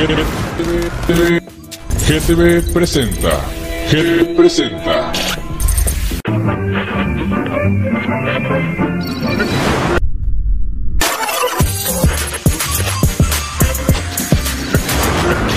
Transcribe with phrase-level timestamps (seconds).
[0.00, 1.40] GTV,
[2.08, 3.44] GTV presenta.
[3.90, 5.12] GTV presenta.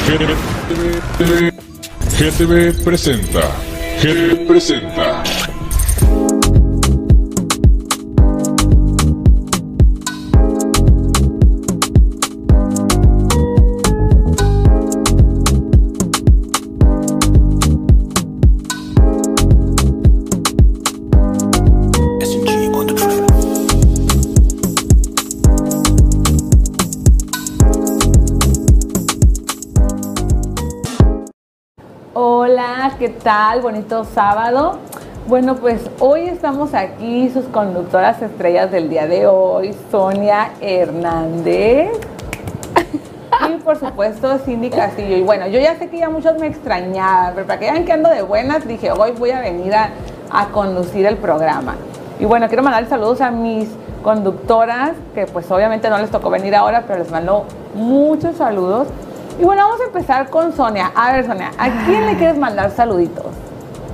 [0.06, 1.54] GTV,
[2.18, 3.50] GTV presenta.
[4.02, 5.43] GTV presenta.
[33.04, 33.60] ¿Qué tal?
[33.60, 34.78] Bonito sábado.
[35.28, 41.90] Bueno, pues hoy estamos aquí, sus conductoras estrellas del día de hoy, Sonia Hernández
[43.50, 45.18] y por supuesto Cindy Castillo.
[45.18, 47.92] Y bueno, yo ya sé que ya muchos me extrañaban, pero para que vean que
[47.92, 49.90] ando de buenas, dije, hoy voy a venir a,
[50.54, 51.76] conducir el programa.
[52.22, 53.68] Y bueno, quiero mandar saludos a mis
[54.02, 57.44] conductoras, que pues obviamente no les tocó venir ahora, pero les mando
[57.76, 58.88] muchos saludos.
[59.40, 60.92] Y bueno, vamos a empezar con Sonia.
[60.96, 63.26] A ver, Sonia, ¿a quién le quieres mandar saluditos?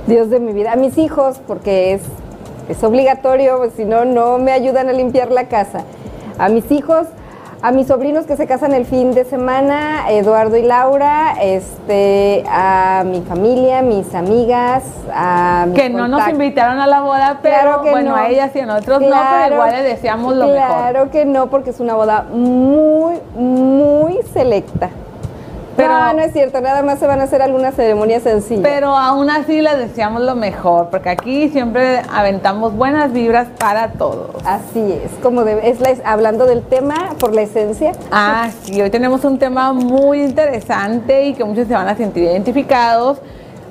[0.06, 2.02] Dios de mi vida, a mis hijos, porque es,
[2.68, 5.84] es obligatorio, pues, si no, no me ayudan a limpiar la casa.
[6.38, 7.06] A mis hijos,
[7.62, 13.02] a mis sobrinos que se casan el fin de semana, Eduardo y Laura, este, a
[13.06, 17.82] mi familia, mis amigas, a mis Que no nos invitaron a la boda, pero Claro
[17.82, 18.16] que bueno, no.
[18.16, 20.68] a ellas y a nosotros no, pero Claro, igual les deseamos lo mejor.
[20.68, 24.90] Claro que no, porque es una boda muy, muy selecta.
[25.80, 28.62] Pero- no, no es cierto, nada más se van a hacer algunas ceremonias sencillas.
[28.62, 34.30] Pero aún así les deseamos lo mejor, porque aquí siempre aventamos buenas vibras para todos.
[34.44, 37.92] Así es, como debe- es la, hablando del tema por la esencia.
[38.10, 42.24] Ah, sí, hoy tenemos un tema muy interesante y que muchos se van a sentir
[42.24, 43.18] identificados.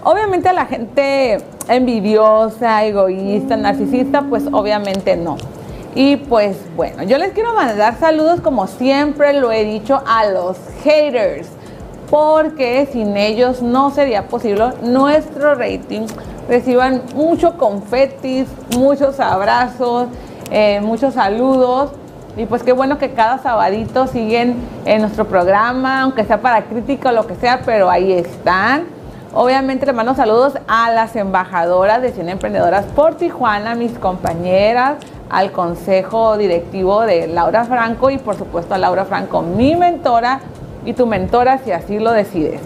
[0.04, 5.36] Obviamente a la gente envidiosa, egoísta, narcisista, pues obviamente no.
[5.96, 10.56] Y pues bueno, yo les quiero mandar saludos como siempre lo he dicho a los
[10.84, 11.48] haters,
[12.10, 16.08] porque sin ellos no sería posible nuestro rating.
[16.48, 20.08] Reciban mucho confetis, muchos abrazos,
[20.52, 21.92] eh, muchos saludos.
[22.38, 24.56] Y pues qué bueno que cada sabadito siguen
[24.86, 28.86] en nuestro programa, aunque sea para crítica o lo que sea, pero ahí están.
[29.34, 34.96] Obviamente les mando saludos a las embajadoras de Cien Emprendedoras por Tijuana, mis compañeras,
[35.30, 40.40] al consejo directivo de Laura Franco y por supuesto a Laura Franco, mi mentora
[40.86, 42.62] y tu mentora si así lo decides.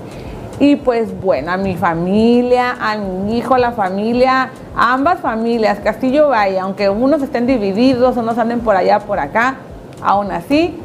[0.60, 5.80] Y pues bueno, a mi familia, a mi hijo, a la familia, a ambas familias,
[5.80, 9.56] Castillo Valle, aunque unos estén divididos, unos anden por allá, por acá,
[10.02, 10.78] aún así,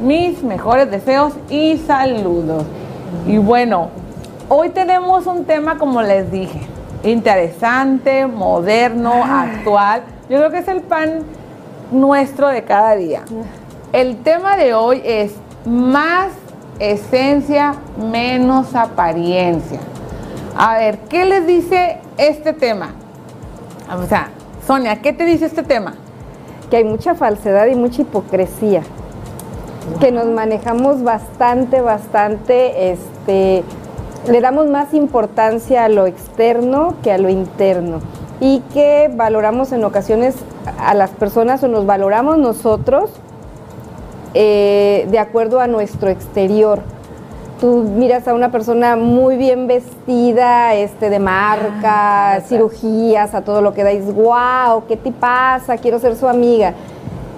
[0.00, 2.64] mis mejores deseos y saludos.
[3.26, 3.88] Y bueno,
[4.48, 6.60] hoy tenemos un tema, como les dije,
[7.02, 10.02] interesante, moderno, actual.
[10.28, 11.24] Yo creo que es el pan
[11.90, 13.22] nuestro de cada día.
[13.92, 16.28] El tema de hoy es más
[16.78, 19.80] esencia, menos apariencia.
[20.56, 22.90] A ver, ¿qué les dice este tema?
[23.94, 24.30] O sea,
[24.66, 25.94] Sonia, ¿qué te dice este tema?
[26.70, 28.82] que hay mucha falsedad y mucha hipocresía,
[30.00, 33.62] que nos manejamos bastante, bastante, este,
[34.28, 38.00] le damos más importancia a lo externo que a lo interno
[38.40, 40.34] y que valoramos en ocasiones
[40.78, 43.10] a las personas o nos valoramos nosotros
[44.38, 46.80] eh, de acuerdo a nuestro exterior.
[47.58, 53.62] Tú miras a una persona muy bien vestida, este, de marca, Ah, cirugías, a todo
[53.62, 55.78] lo que da, y dices, wow, ¿qué te pasa?
[55.78, 56.74] Quiero ser su amiga.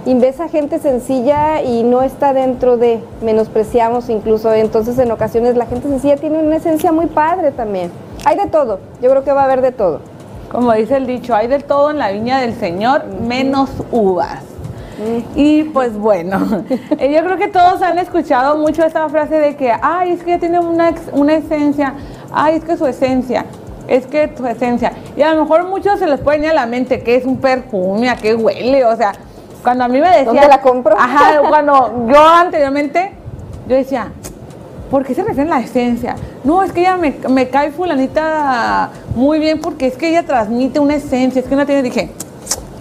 [0.06, 5.56] Y ves a gente sencilla y no está dentro de, menospreciamos incluso, entonces en ocasiones
[5.56, 7.92] la gente sencilla tiene una esencia muy padre también.
[8.24, 10.00] Hay de todo, yo creo que va a haber de todo.
[10.50, 14.57] Como dice el dicho, hay de todo en la viña del Señor, menos uvas.
[15.34, 16.64] Y pues bueno,
[16.98, 20.32] eh, yo creo que todos han escuchado mucho esta frase de que, ay, es que
[20.32, 21.94] ella tiene una, una esencia,
[22.32, 23.44] ay, es que su esencia,
[23.86, 24.92] es que su esencia.
[25.16, 27.38] Y a lo mejor muchos se les puede venir a la mente que es un
[27.38, 29.12] perfume, a qué huele, o sea,
[29.62, 30.26] cuando a mí me decían...
[30.26, 30.94] ¿Dónde la compro?
[30.98, 33.12] Ajá, cuando yo anteriormente,
[33.68, 34.08] yo decía,
[34.90, 36.16] ¿por qué se refiere a la esencia?
[36.42, 40.80] No, es que ella me, me cae fulanita muy bien porque es que ella transmite
[40.80, 42.10] una esencia, es que no tiene, dije,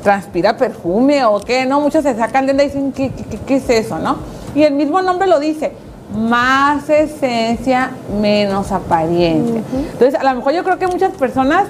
[0.03, 1.79] transpira perfume o qué, ¿no?
[1.81, 4.17] Muchos se sacan de onda y dicen, ¿qué, qué, qué es eso, no?
[4.55, 5.73] Y el mismo nombre lo dice,
[6.13, 7.91] más esencia,
[8.21, 9.61] menos apariencia.
[9.91, 11.67] Entonces, a lo mejor yo creo que muchas personas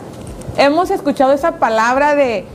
[0.57, 2.45] hemos escuchado esa palabra de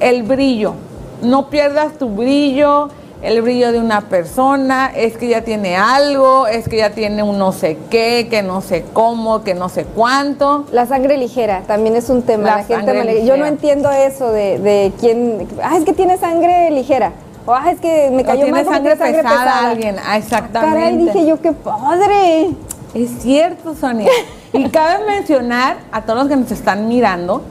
[0.00, 0.74] el brillo.
[1.22, 2.90] No pierdas tu brillo,
[3.26, 7.38] el brillo de una persona, es que ya tiene algo, es que ya tiene un
[7.38, 10.64] no sé qué, que no sé cómo, que no sé cuánto.
[10.70, 12.44] La sangre ligera también es un tema.
[12.44, 15.48] La La, gente sangre Yo no entiendo eso de, de quién.
[15.60, 17.12] Ah, es que tiene sangre ligera.
[17.46, 19.96] O ah, es que me O cayó tiene mal sangre tiene pesada alguien.
[20.04, 20.78] Ah, exactamente.
[20.78, 22.50] Caray, dije yo, qué padre.
[22.94, 24.10] Es cierto, Sonia.
[24.52, 27.42] Y cabe mencionar a todos los que nos están mirando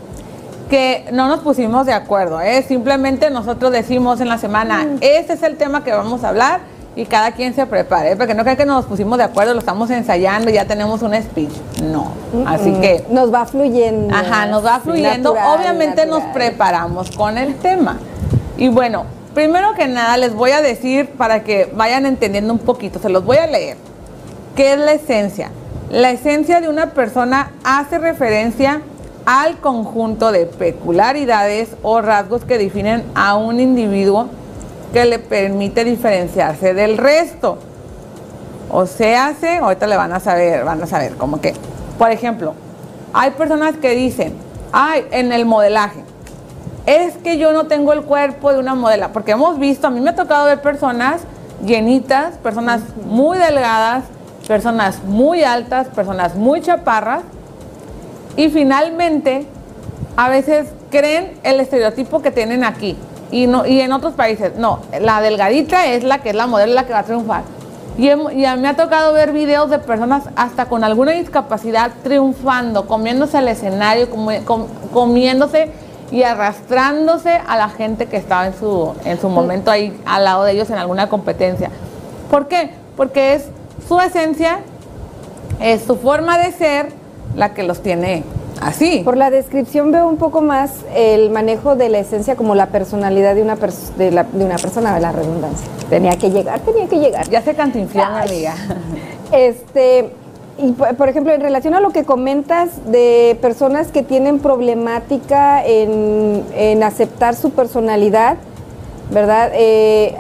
[0.75, 2.61] que no nos pusimos de acuerdo, ¿eh?
[2.67, 6.59] simplemente nosotros decimos en la semana, este es el tema que vamos a hablar
[6.97, 9.89] y cada quien se prepare, porque no crean que nos pusimos de acuerdo, lo estamos
[9.89, 11.53] ensayando y ya tenemos un speech.
[11.81, 12.11] No,
[12.45, 14.13] así Mm, que, Nos va fluyendo.
[14.13, 17.97] ajá, nos va fluyendo, natural, obviamente nos preparamos con el tema.
[18.57, 22.99] Y bueno, primero que nada les voy a decir para que vayan entendiendo un poquito,
[22.99, 23.77] se los voy a leer.
[24.57, 25.51] ¿Qué es la esencia?
[25.89, 28.81] La esencia de una persona hace referencia
[29.25, 34.27] al conjunto de peculiaridades o rasgos que definen a un individuo
[34.93, 37.57] que le permite diferenciarse del resto.
[38.71, 41.53] O sea, hace, ahorita le van a saber, van a saber, como que,
[41.97, 42.53] por ejemplo,
[43.13, 44.35] hay personas que dicen,
[44.71, 46.03] ay, en el modelaje,
[46.85, 49.99] es que yo no tengo el cuerpo de una modela, porque hemos visto, a mí
[50.01, 51.21] me ha tocado ver personas
[51.65, 54.03] llenitas, personas muy delgadas,
[54.47, 57.23] personas muy altas, personas muy chaparras,
[58.37, 59.45] y finalmente
[60.17, 62.97] a veces creen el estereotipo que tienen aquí
[63.31, 64.55] y, no, y en otros países.
[64.57, 67.43] No, la delgadita es la que es la modelo, la que va a triunfar.
[67.97, 71.13] Y, hem- y a mí me ha tocado ver videos de personas hasta con alguna
[71.13, 75.71] discapacidad triunfando, comiéndose el escenario, comi- com- comiéndose
[76.11, 80.43] y arrastrándose a la gente que estaba en su, en su momento ahí al lado
[80.43, 81.71] de ellos en alguna competencia.
[82.29, 82.71] ¿Por qué?
[82.97, 83.45] Porque es
[83.87, 84.59] su esencia,
[85.59, 86.89] es su forma de ser
[87.35, 88.23] la que los tiene
[88.61, 89.01] así.
[89.03, 93.35] Por la descripción veo un poco más el manejo de la esencia como la personalidad
[93.35, 95.67] de una, pers- de la- de una persona, de la redundancia.
[95.89, 97.29] Tenía que llegar, tenía que llegar.
[97.29, 98.55] Ya se cantinfló, mi amiga.
[99.31, 100.11] Este,
[100.57, 105.65] y por por ejemplo, en relación a lo que comentas de personas que tienen problemática
[105.65, 108.37] en, en aceptar su personalidad,
[109.11, 109.51] ¿verdad?
[109.53, 110.15] Eh,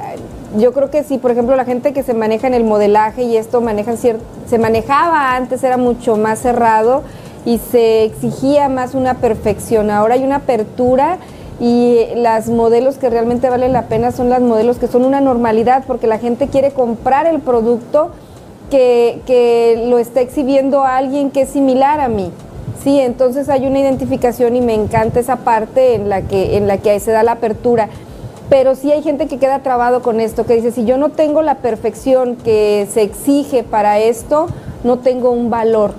[0.57, 3.37] yo creo que sí, por ejemplo, la gente que se maneja en el modelaje y
[3.37, 7.03] esto manejan se manejaba antes, era mucho más cerrado
[7.45, 9.91] y se exigía más una perfección.
[9.91, 11.17] Ahora hay una apertura
[11.59, 15.83] y las modelos que realmente valen la pena son las modelos que son una normalidad
[15.87, 18.11] porque la gente quiere comprar el producto
[18.69, 22.31] que, lo está exhibiendo alguien que es similar a mí.
[22.83, 26.77] Sí, entonces hay una identificación y me encanta esa parte en la que, en la
[26.77, 27.89] que se da la apertura.
[28.49, 31.41] Pero sí hay gente que queda trabado con esto, que dice, si yo no tengo
[31.41, 34.47] la perfección que se exige para esto,
[34.83, 35.93] no tengo un valor.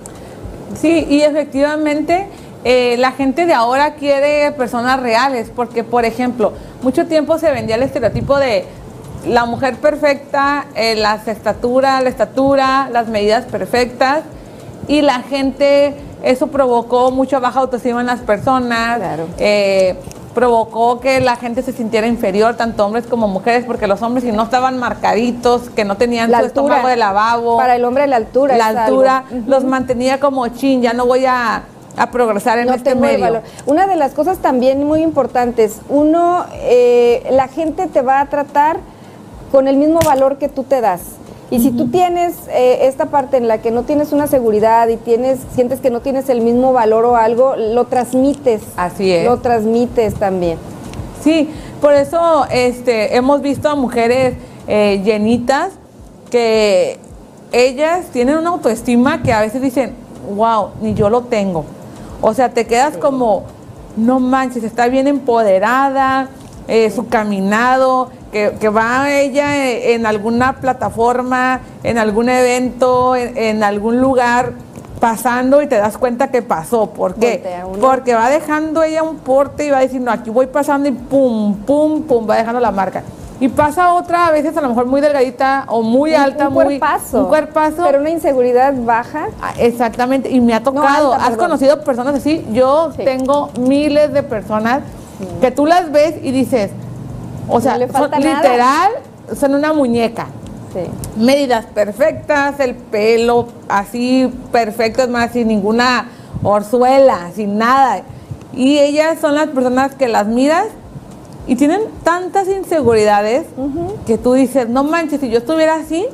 [0.81, 2.29] Sí, y efectivamente
[2.65, 6.53] eh, la gente de ahora quiere personas reales, porque por ejemplo,
[6.83, 8.65] mucho tiempo se vendía el estereotipo de
[9.27, 14.21] la mujer perfecta, eh, las estaturas, la estatura, las medidas perfectas,
[14.89, 19.27] y la gente, eso provocó mucha baja autoestima en las personas, Claro.
[19.39, 19.97] eh,
[20.37, 24.33] provocó que la gente se sintiera inferior, tanto hombres como mujeres, porque los hombres si
[24.33, 26.65] no estaban marcaditos, que no tenían La su altura.
[26.67, 28.55] estómago de lavabo, Para el hombre la altura.
[28.59, 29.45] la altura algo.
[29.47, 31.63] Los mantenía como chin, ya no voy a,
[31.97, 33.19] a progresar en no este medio.
[33.25, 33.43] valor.
[33.65, 38.77] Una de las cosas también muy importantes, uno, eh, la gente te va a tratar
[39.51, 41.01] con el mismo valor que tú te das.
[41.51, 44.97] Y si tú tienes eh, esta parte en la que no tienes una seguridad y
[44.97, 48.63] tienes, sientes que no tienes el mismo valor o algo, lo transmites.
[48.77, 49.25] Así es.
[49.25, 50.59] Lo transmites también.
[51.23, 51.49] Sí,
[51.81, 54.35] por eso este, hemos visto a mujeres
[54.67, 55.73] eh, llenitas
[56.31, 56.99] que
[57.53, 59.95] ellas tienen una autoestima que a veces dicen,
[60.35, 61.65] wow, ni yo lo tengo.
[62.21, 63.45] O sea, te quedas como,
[63.97, 66.29] no manches, está bien empoderada,
[66.69, 73.37] eh, su caminado, que, que va ella eh, en alguna plataforma, en algún evento, en,
[73.37, 74.53] en algún lugar
[75.01, 76.91] pasando y te das cuenta que pasó.
[76.91, 77.43] ¿Por qué?
[77.81, 82.03] Porque va dejando ella un porte y va diciendo, aquí voy pasando y pum, pum,
[82.03, 83.03] pum, va dejando la marca.
[83.39, 86.55] Y pasa otra, a veces a lo mejor muy delgadita o muy Un- alta, un
[86.55, 86.65] muy...
[86.65, 87.19] cuerpazo.
[87.25, 87.83] Un cuerpazo.
[87.85, 89.27] Pero una inseguridad baja.
[89.43, 91.13] Ah, Exactamente, y me ha tocado.
[91.13, 91.45] alta, ¿Has perdón.
[91.49, 92.47] conocido personas así?
[92.53, 93.05] Yo Sí.
[93.05, 94.81] tengo miles de personas
[95.41, 96.71] que tú las ves y dices,
[97.49, 98.93] o sea, No son literal,
[99.39, 100.27] son una muñeca.
[100.73, 100.81] Sí.
[101.17, 106.09] Medidas perfectas, el pelo así perfecto, es más, sin ninguna
[106.43, 108.03] orzuela, sin nada.
[108.53, 110.67] Y ellas son las personas que las miras
[111.47, 113.47] y tienen tantas inseguridades
[114.07, 116.07] que tú dices, no manches, si yo estuviera así,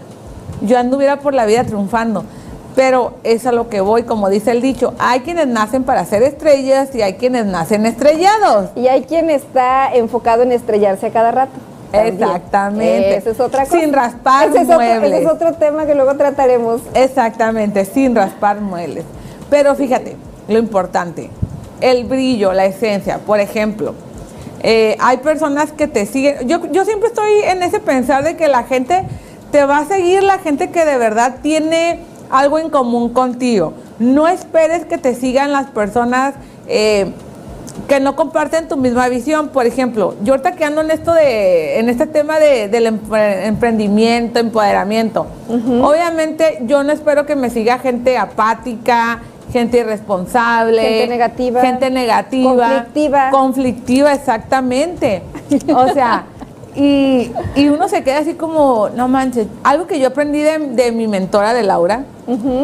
[0.61, 2.25] yo anduviera por la vida triunfando.
[2.75, 6.23] Pero es a lo que voy, como dice el dicho, hay quienes nacen para ser
[6.23, 8.71] estrellas y hay quienes nacen estrellados.
[8.77, 11.53] Y hay quien está enfocado en estrellarse a cada rato.
[11.93, 12.15] también.
[12.25, 13.17] Exactamente.
[13.17, 13.79] Esa es otra cosa.
[13.79, 15.21] Sin raspar ese es otro- ese muebles.
[15.21, 16.81] es otro tema que luego trataremos.
[16.95, 19.05] Exactamente, sin raspar muebles.
[19.51, 20.17] Pero fíjate,
[20.49, 21.29] lo importante,
[21.83, 23.19] el brillo, la esencia.
[23.19, 23.93] Por ejemplo,
[24.63, 26.49] eh, hay personas que te siguen.
[26.49, 29.05] Yo, yo siempre estoy en ese pensar de que la gente
[29.51, 31.99] te va a seguir, la gente que de verdad tiene
[32.33, 33.75] algo en común contigo.
[34.01, 36.35] No esperes que te sigan las personas
[36.67, 37.13] eh,
[37.89, 39.49] que no comparten tu misma visión.
[39.49, 43.47] Por ejemplo, yo ahorita que ando en esto de, en este tema de, del empre-
[43.47, 45.27] emprendimiento, empoderamiento.
[45.83, 49.21] Obviamente yo no espero que me siga gente apática,
[49.53, 51.61] gente irresponsable, Gente negativa.
[51.61, 53.31] gente negativa, Conflictiva.
[53.31, 55.23] conflictiva, exactamente.
[55.75, 56.25] O sea,
[56.75, 60.93] y, y uno se queda así como, no manches, algo que yo aprendí de, de
[60.93, 62.05] mi mentora de Laura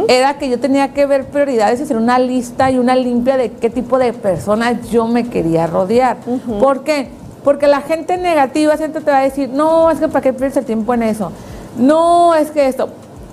[0.09, 3.51] era que yo tenía que ver prioridades y hacer una lista y una limpia de
[3.53, 6.17] qué tipo de personas yo me quería rodear.
[6.61, 7.09] ¿Por qué?
[7.45, 10.57] Porque la gente negativa siempre te va a decir, no, es que para qué pierdes
[10.57, 11.33] el tiempo en eso.
[11.77, 12.89] No, es que esto.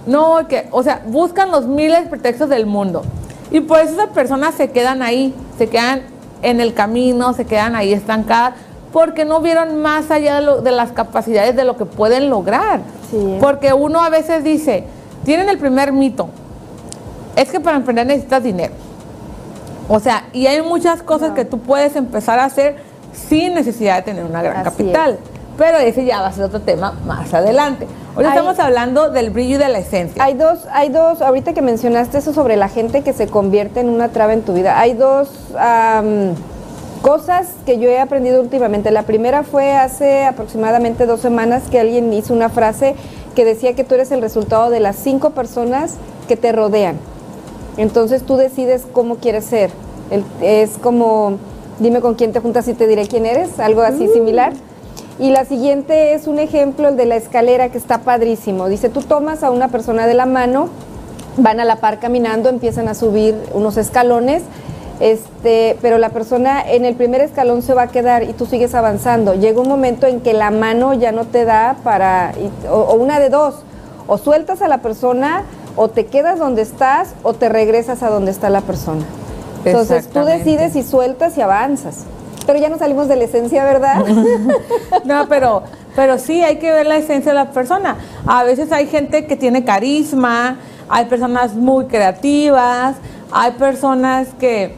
[0.08, 3.04] No, es que, o sea, buscan los miles de pretextos del mundo.
[3.52, 6.02] Y por eso esas personas se quedan ahí, se quedan
[6.42, 8.54] en el camino, se quedan ahí estancadas,
[8.96, 12.80] porque no vieron más allá de, lo- de las capacidades de lo que pueden lograr.
[13.12, 13.38] Sí.
[13.42, 14.86] Porque uno a veces dice,
[15.26, 16.30] tienen el primer mito,
[17.36, 18.74] es que para emprender necesitas dinero.
[19.90, 21.36] O sea, y hay muchas cosas No.
[21.36, 22.78] que tú puedes empezar a hacer
[23.12, 25.20] sin necesidad de tener una gran Así capital.
[25.58, 27.88] Pero ese ya va a ser otro tema más adelante.
[28.16, 30.24] Hoy Hay- estamos hablando del brillo y de la esencia.
[30.24, 33.90] Hay dos, hay dos, ahorita que mencionaste eso sobre la gente que se convierte en
[33.90, 35.30] una traba en tu vida, hay dos
[37.02, 38.92] cosas que yo he aprendido últimamente.
[38.92, 42.96] La primera fue hace aproximadamente dos semanas que alguien hizo una frase
[43.36, 45.96] que decía que tú eres el resultado de las cinco personas
[46.28, 46.98] que te rodean.
[47.78, 49.70] Entonces tú decides cómo quieres ser.
[50.10, 51.38] El- es como,
[51.80, 54.54] dime con quién te juntas y te diré quién eres, algo así similar.
[55.20, 58.68] Y la siguiente es un ejemplo, el de la escalera, que está padrísimo.
[58.68, 60.70] Dice, tú tomas a una persona de la mano,
[61.38, 64.44] van a la par caminando, empiezan a subir unos escalones,
[65.00, 68.74] este, pero la persona en el primer escalón se va a quedar y tú sigues
[68.76, 69.34] avanzando.
[69.34, 72.96] Llega un momento en que la mano ya no te da para, y- o, o
[72.96, 73.56] una de dos,
[74.08, 75.44] o sueltas a la persona,
[75.76, 79.04] o te quedas donde estás, o te regresas a donde está la persona.
[79.66, 82.06] Entonces tú decides si sueltas y avanzas.
[82.46, 84.06] Pero ya no salimos de la esencia, ¿verdad?
[85.04, 85.64] No, pero,
[85.96, 87.98] pero sí hay que ver la esencia de la persona.
[88.28, 92.96] A veces hay gente que tiene carisma, hay personas muy creativas,
[93.32, 94.76] hay personas que,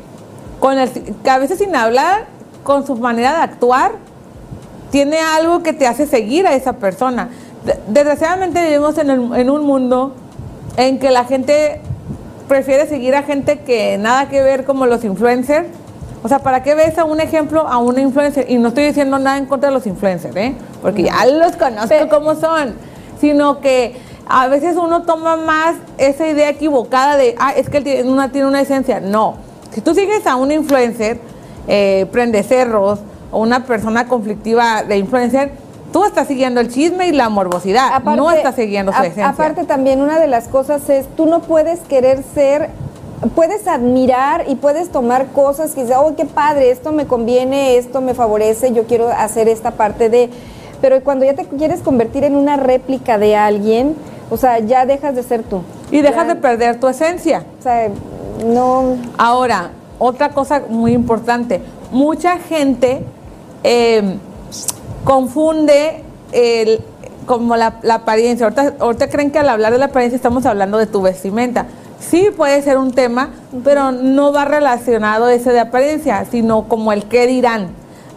[0.60, 2.26] con el, que a veces sin hablar,
[2.64, 3.92] con su manera de actuar,
[4.92, 7.30] tiene algo que te hace seguir a esa persona.
[7.66, 10.14] De- Desgraciadamente vivimos en, el- en un mundo
[10.78, 11.82] en que la gente
[12.48, 15.68] prefiere seguir a gente que nada que ver como los influencers.
[16.24, 18.50] O sea, ¿para qué ves a un ejemplo a un influencer?
[18.50, 20.56] Y no estoy diciendo nada en contra de los influencers, ¿eh?
[20.82, 22.74] Porque ya los conozco Pero- cómo son.
[23.22, 23.96] Sino que
[24.28, 28.32] a veces uno toma más esa idea equivocada de, ah, es que él tiene una,
[28.32, 29.00] tiene una esencia.
[29.00, 29.36] No.
[29.74, 31.20] Si tú sigues a un influencer,
[31.68, 33.00] eh, prende cerros,
[33.32, 35.52] o una persona conflictiva de influencer,
[35.92, 38.02] tú estás siguiendo el chisme y la morbosidad.
[38.04, 39.30] no estás siguiendo su a- esencia.
[39.30, 42.70] Aparte también una de las cosas es, tú no puedes querer ser,
[43.36, 48.00] puedes admirar y puedes tomar cosas que dices, oh, qué padre, esto me conviene, esto
[48.02, 50.30] me favorece, yo quiero hacer esta parte de...
[50.80, 53.96] Pero cuando ya te quieres convertir en una réplica de alguien,
[54.30, 55.62] o sea, ya dejas de ser tú.
[55.92, 57.44] y dejas Ya- de perder tu esencia.
[57.60, 57.90] O sea,
[58.46, 58.98] no...
[59.18, 63.04] Ahora, otra cosa muy importante, mucha gente
[63.64, 64.18] eh,
[65.04, 66.82] confunde el,
[67.26, 68.46] como la, la apariencia.
[68.46, 71.66] Ahorita, ahorita creen que al hablar de la apariencia estamos hablando de tu vestimenta.
[72.00, 73.32] Sí puede ser un tema,
[73.64, 77.70] pero no va relacionado ese de apariencia, sino como el qué dirán.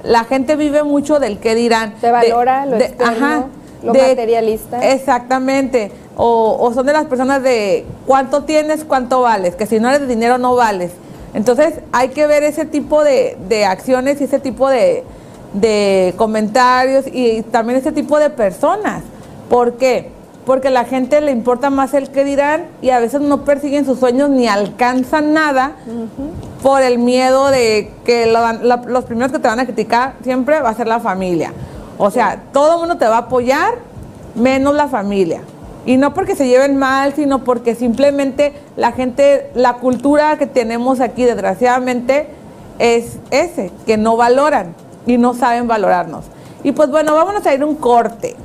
[0.03, 1.95] La gente vive mucho del qué dirán.
[2.01, 3.49] Se De- valora lo externo,
[3.83, 4.93] lo materialista.
[4.93, 5.93] Exactamente.
[6.23, 10.01] O, o son de las personas de cuánto tienes, cuánto vales, que si no eres
[10.03, 10.91] de dinero no vales.
[11.33, 15.03] Entonces hay que ver ese tipo de, de acciones y ese tipo de,
[15.55, 19.03] de comentarios y también ese tipo de personas.
[19.49, 20.11] ¿Por qué?
[20.45, 23.87] Porque a la gente le importa más el que dirán y a veces no persiguen
[23.87, 25.73] sus sueños ni alcanzan nada
[26.63, 30.61] por el miedo de que lo- la- los primeros que te van a criticar siempre
[30.61, 31.53] va a ser la familia.
[31.97, 33.77] O sea, todo el mundo te va a apoyar
[34.35, 35.41] menos la familia.
[35.87, 41.01] Y no porque se lleven mal, sino porque simplemente la gente, la cultura que tenemos
[41.01, 42.29] aquí, desgraciadamente,
[42.79, 44.75] es ese, que no valoran
[45.07, 46.25] y no saben valorarnos.
[46.63, 48.37] Y pues bueno, vámonos a ir un corte.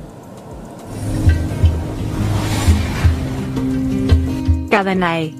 [4.70, 5.34] Cadanae.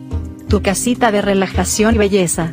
[0.48, 2.52] Tu casita de relajación y belleza.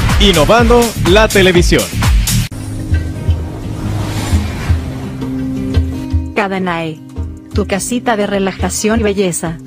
[0.21, 1.81] innovando la televisión.
[6.35, 6.99] Cadanae.
[7.55, 9.57] Tu casita de relajación y belleza.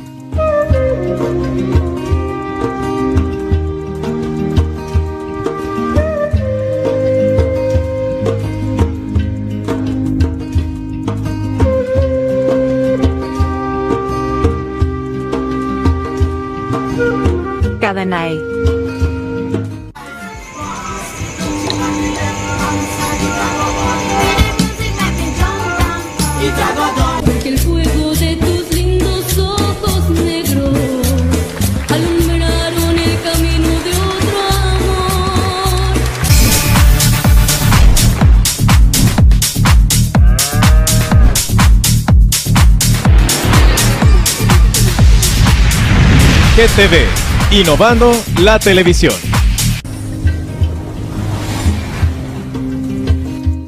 [46.75, 47.07] GTV,
[47.52, 49.14] innovando la televisión.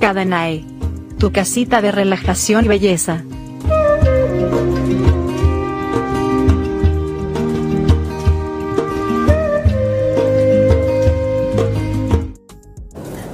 [0.00, 0.64] Cadanae.
[1.16, 3.22] Tu casita de relajación y belleza.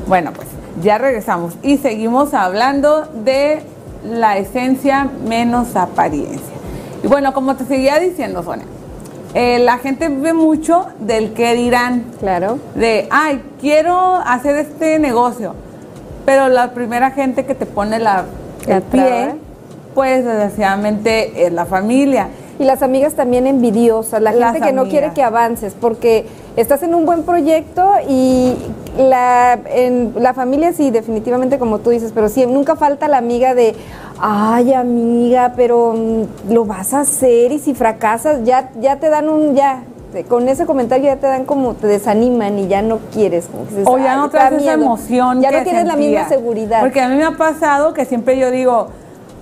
[0.07, 0.49] Bueno, pues
[0.83, 3.63] ya regresamos y seguimos hablando de
[4.05, 6.53] la esencia menos apariencia.
[7.03, 8.67] Y bueno, como te seguía diciendo, Sonia,
[9.35, 12.05] eh, la gente ve mucho del qué dirán.
[12.21, 12.59] Claro.
[12.75, 15.55] De, ay, quiero hacer este negocio.
[16.27, 18.27] Pero la primera gente que te pone la,
[18.67, 19.35] el pie,
[19.95, 22.29] pues desgraciadamente es la familia.
[22.59, 26.83] Y las amigas también envidiosas, la Las gente que no quiere que avances, porque estás
[26.83, 28.55] en un buen proyecto y
[28.99, 33.55] la, en, la familia sí, definitivamente como tú dices, pero sí, nunca falta la amiga
[33.55, 33.75] de,
[34.21, 39.29] ay amiga, pero mm, lo vas a hacer y si fracasas ya, ya te dan
[39.29, 39.83] un, ya,
[40.29, 43.49] con ese comentario ya te dan como, te desaniman y ya no quieres.
[43.71, 44.73] dices, O ya "Ay, no traes esa miedo".
[44.75, 45.41] emoción.
[45.41, 46.81] Ya que no tienes la misma seguridad.
[46.81, 48.89] Porque a mí me ha pasado que siempre yo digo,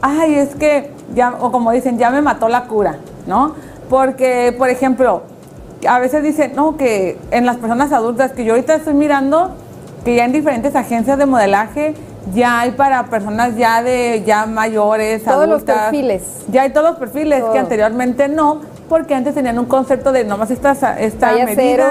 [0.00, 3.54] ay, es que, ya, o como dicen, ya me mató la cura, ¿no?
[3.88, 5.22] Porque, por ejemplo,
[5.88, 9.52] a veces dicen, no, que en las personas adultas, que yo ahorita estoy mirando
[10.04, 11.94] que ya en diferentes agencias de modelaje
[12.34, 16.22] ya hay para personas ya de ya mayores, Todos los perfiles.
[16.50, 17.52] Ya hay todos los perfiles Todo.
[17.52, 21.52] que anteriormente no, porque antes tenían un concepto de nomás esta, esta medida.
[21.54, 21.84] cero,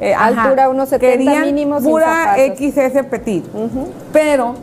[0.00, 0.42] eh, ajá.
[0.44, 2.34] altura 1.70 Querían mínimo, sin pura.
[2.56, 3.44] XS petit.
[4.12, 4.54] Pero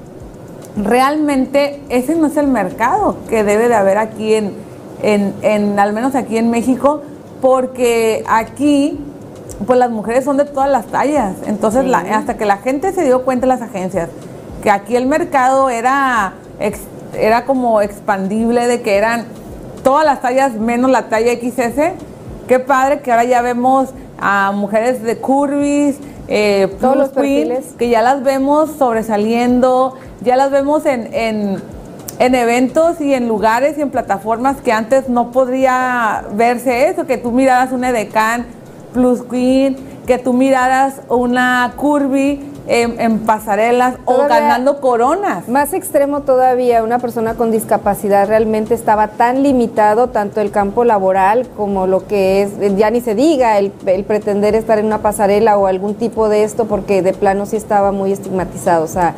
[0.84, 4.54] realmente ese no es el mercado que debe de haber aquí en,
[5.02, 7.02] en, en- al menos aquí en México,
[7.42, 9.00] porque aquí
[9.66, 11.34] pues las mujeres son de todas las tallas.
[11.48, 14.10] Entonces la- hasta que la gente se dio cuenta las agencias
[14.62, 16.80] que aquí el mercado era, ex-
[17.18, 19.26] era como expandible, de que eran
[19.84, 21.94] todas las tallas menos la talla XS.
[22.48, 25.98] Qué padre que ahora ya vemos a mujeres de curvis,
[26.28, 27.74] eh, Todos los queen, perfiles.
[27.78, 31.62] que ya las vemos sobresaliendo, ya las vemos en, en,
[32.20, 37.18] en eventos y en lugares y en plataformas que antes no podría verse eso, que
[37.18, 38.46] tú miraras una Edecán
[38.94, 39.78] Plus Queen,
[40.08, 45.48] que tú miraras una Curvy en, en pasarelas o ganando coronas.
[45.48, 51.48] Más extremo todavía, una persona con discapacidad realmente estaba tan limitado tanto el campo laboral
[51.56, 55.58] como lo que es, ya ni se diga, el, el pretender estar en una pasarela
[55.58, 58.84] o algún tipo de esto, porque de plano sí estaba muy estigmatizado.
[58.84, 59.14] O sea,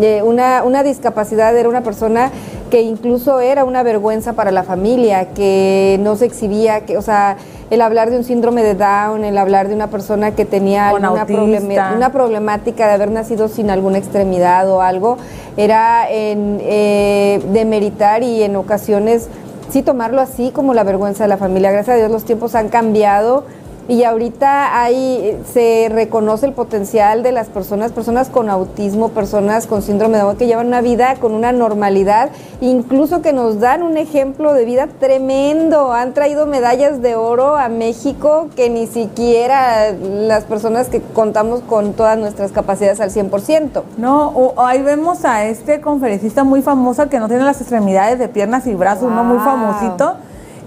[0.00, 2.30] eh, una, una discapacidad era una persona
[2.70, 7.36] que incluso era una vergüenza para la familia, que no se exhibía, que, o sea,
[7.70, 11.26] el hablar de un síndrome de Down, el hablar de una persona que tenía autista.
[11.38, 15.16] problema- una problemática de haber nacido sin alguna extremidad o algo,
[15.56, 19.28] era en eh, demeritar y en ocasiones
[19.70, 21.70] sí tomarlo así como la vergüenza de la familia.
[21.72, 23.44] Gracias a Dios los tiempos han cambiado
[23.88, 29.82] y ahorita hay, se reconoce el potencial de las personas, personas con autismo, personas con
[29.82, 33.96] síndrome de Down que llevan una vida con una normalidad, incluso que nos dan un
[33.96, 35.92] ejemplo de vida tremendo.
[35.92, 41.92] Han traído medallas de oro a México que ni siquiera las personas que contamos con
[41.92, 43.84] todas nuestras capacidades al 100%.
[43.96, 48.28] No, o- ahí vemos a este conferencista muy famoso que no tiene las extremidades de
[48.28, 49.44] piernas y brazos, uno muy Wow.
[49.44, 50.16] famosito,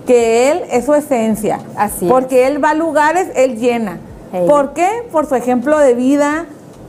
[0.07, 1.59] que él es su esencia.
[1.75, 3.99] Así Porque él va a lugares, él llena.
[4.33, 4.47] Ey.
[4.47, 4.89] ¿Por qué?
[5.11, 6.45] Por su ejemplo de vida,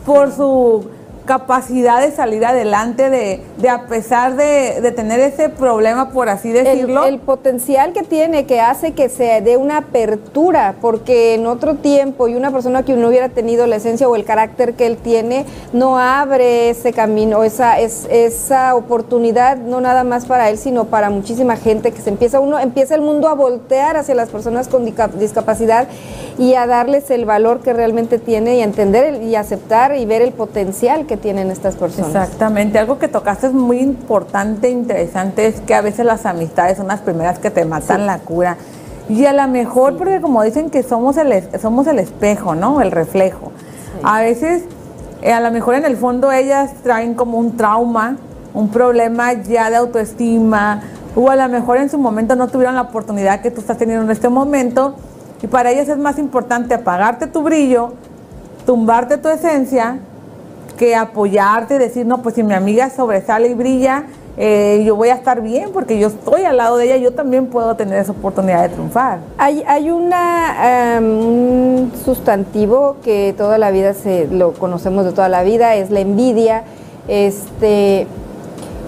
[0.07, 0.89] por su
[1.29, 6.51] capacidad de salir adelante, de, de a pesar de, de tener ese problema, por así
[6.51, 7.05] decirlo.
[7.05, 12.29] el potencial que tiene, que hace que se dé una apertura, porque en otro tiempo
[12.29, 15.45] y una persona que no hubiera tenido la esencia o el carácter que él tiene,
[15.75, 21.11] no abre ese camino, esa, es, esa oportunidad, no nada más para él, sino para
[21.11, 24.87] muchísima gente, que se empieza uno, empieza el mundo a voltear hacia las personas con
[24.87, 25.89] discapacidad
[26.39, 30.07] y a darles el valor que realmente tiene y a entender el- y aceptar y
[30.07, 32.09] ver el potencial que tienen estas personas.
[32.09, 36.89] Exactamente, algo que tocaste es muy importante, interesante, es que a veces las amistades son
[36.89, 38.57] las primeras que te matan la cura.
[39.09, 42.81] Y a lo mejor, porque como dicen que somos el, somos el espejo, ¿no?
[42.81, 43.53] El reflejo.
[44.03, 44.65] A veces,
[45.23, 48.17] eh, a lo mejor en el fondo ellas traen como un trauma,
[48.55, 50.83] un problema ya de autoestima,
[51.17, 54.05] o a lo mejor en su momento no tuvieron la oportunidad que tú estás teniendo
[54.05, 54.95] en este momento,
[55.43, 57.95] y para ellas es más importante apagarte tu brillo,
[58.67, 59.99] tumbarte tu esencia,
[60.79, 64.05] que apoyarte decir, no, pues si mi amiga sobresale y brilla,
[64.39, 67.47] eh, yo voy a estar bien porque yo estoy al lado de ella, yo también
[67.47, 69.19] puedo tener esa oportunidad de triunfar.
[69.37, 75.29] Hay, hay una, am, un sustantivo que toda la vida se lo conocemos de toda
[75.29, 76.63] la vida, es la envidia.
[77.09, 78.07] Este,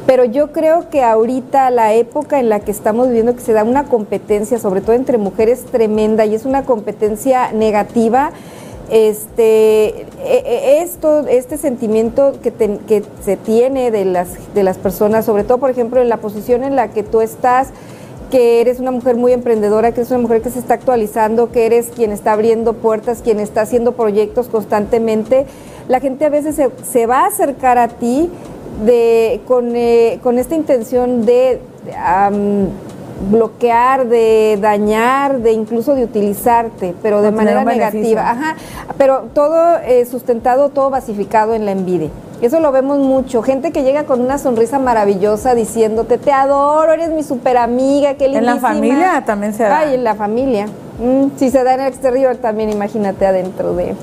[0.06, 3.64] pero yo creo que ahorita la época en la que estamos viviendo que se da
[3.64, 8.30] una competencia, sobre todo entre mujeres, tremenda y es una competencia negativa.
[8.90, 15.24] Este, e- e- esto, este sentimiento que, que se tiene de las, de las personas,
[15.24, 17.68] sobre todo, por ejemplo, en la posición en la que tú estás,
[18.32, 21.66] que eres una mujer muy emprendedora, que eres una mujer que se está actualizando, que
[21.66, 25.46] eres quien está abriendo puertas, quien está haciendo proyectos constantemente,
[25.88, 28.28] la gente a veces se, se va a acercar a ti
[28.84, 31.60] de, con, eh, con esta intención de
[33.30, 38.30] bloquear, de dañar, de incluso de utilizarte, pero de manera negativa.
[38.30, 38.56] Ajá,
[38.96, 42.08] pero todo eh, sustentado, todo basificado en la envidia.
[42.40, 43.42] Eso lo vemos mucho.
[43.42, 48.26] Gente que llega con una sonrisa maravillosa diciéndote, te adoro, eres mi super amiga, qué
[48.26, 48.68] En la lindísima".
[48.68, 49.80] familia también se da.
[49.80, 50.66] Ay, en la familia.
[50.98, 53.94] Mm, si se da en el exterior también, imagínate adentro de...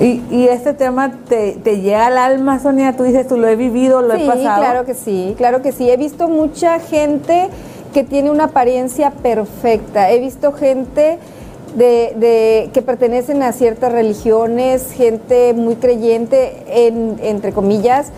[0.00, 3.56] Y, y este tema te, te llega al alma, Sonia, tú dices, tú lo he
[3.56, 4.60] vivido, lo sí, he pasado.
[4.62, 5.90] claro que sí, claro que sí.
[5.90, 7.48] He visto mucha gente
[7.92, 10.10] que tiene una apariencia perfecta.
[10.10, 11.18] He visto gente
[11.76, 18.08] de, de- que pertenecen a ciertas religiones, gente muy creyente, en- entre comillas,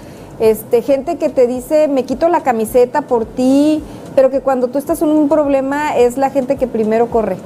[0.40, 3.82] este, gente que te dice, me quito la camiseta por ti,
[4.14, 7.36] pero que cuando tú estás en un problema es la gente que primero corre.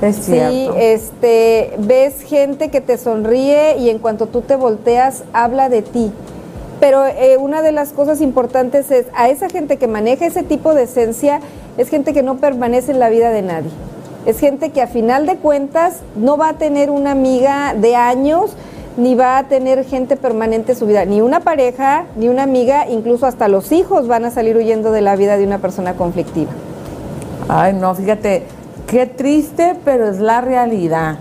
[0.00, 0.76] Es Sí, cierto.
[0.78, 6.12] este, ves gente que te sonríe y en cuanto tú te volteas habla de ti.
[6.80, 10.74] Pero eh, una de las cosas importantes es a esa gente que maneja ese tipo
[10.74, 11.40] de esencia
[11.76, 13.70] es gente que no permanece en la vida de nadie.
[14.26, 18.56] Es gente que a final de cuentas no va a tener una amiga de años
[18.98, 22.88] ni va a tener gente permanente en su vida, ni una pareja, ni una amiga,
[22.88, 26.50] incluso hasta los hijos van a salir huyendo de la vida de una persona conflictiva.
[27.48, 28.42] Ay, no, fíjate,
[28.88, 31.18] qué triste, pero es la realidad.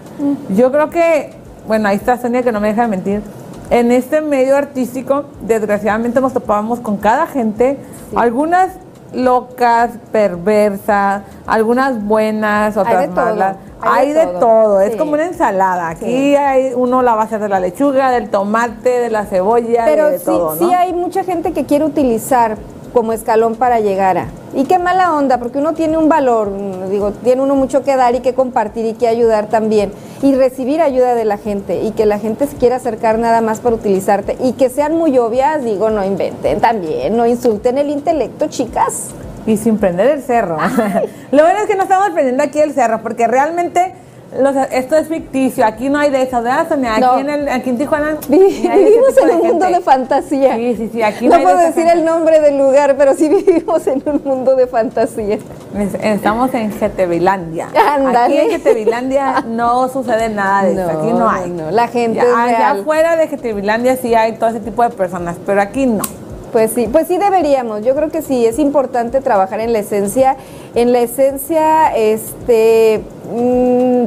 [0.50, 1.30] Yo creo que,
[1.67, 3.22] bueno, ahí está Sonia que no me deja de mentir.
[3.69, 7.77] En este medio artístico, desgraciadamente nos topábamos con cada gente,
[8.15, 8.69] algunas
[9.13, 13.56] locas, perversas, algunas buenas, otras de todo, malas.
[13.82, 14.39] hay Hay de de todo.
[14.39, 15.89] todo, es como una ensalada.
[15.89, 16.36] Aquí Sí.
[16.36, 20.10] hay uno la va a hacer de la lechuga, del tomate, de la cebolla, Pero
[20.10, 20.60] de sí, todo, ¿no?
[20.67, 22.58] sí hay mucha gente que quiere utilizar
[22.93, 24.28] como escalón para llegar a.
[24.56, 26.52] Y qué mala onda, porque uno tiene un valor,
[26.89, 29.91] digo, tiene uno mucho que dar y que compartir y que ayudar también.
[30.21, 33.60] Y recibir ayuda de la gente y que la gente se quiera acercar nada más
[33.60, 38.47] para utilizarte y que sean muy obvias, digo, no inventen también, no insulten el intelecto,
[38.47, 39.10] chicas.
[39.45, 40.58] Y sin prender el cerro.
[41.32, 43.93] Lo bueno es que no estamos prendiendo aquí el cerro, porque realmente
[44.39, 45.65] los- esto es ficticio.
[45.65, 46.95] Aquí no hay de eso, ¿verdad, Sonia?
[46.95, 48.17] Aquí, en, el, aquí en Tijuana.
[48.30, 50.56] Vivimos en un mundo de fantasía.
[50.56, 53.30] Sí, sí, sí, aquí no, no de puedo decir el nombre del lugar, pero sí
[53.45, 55.36] vivimos en un mundo de fantasía.
[55.36, 57.67] Es- Estamos en Getevilandia.
[58.15, 60.91] Aquí en Getevilandia no sucede nada de eso.
[60.93, 61.50] No, Aquí no hay.
[61.52, 62.80] no, la gente Ya, es allá real.
[62.82, 66.04] afuera de Getevilandia sí hay todo ese tipo de personas, pero aquí no.
[66.52, 67.84] Pues sí, pues sí deberíamos.
[67.84, 70.38] Yo creo que sí es importante trabajar en la esencia,
[70.76, 73.02] en la esencia, este,
[73.36, 74.06] mm,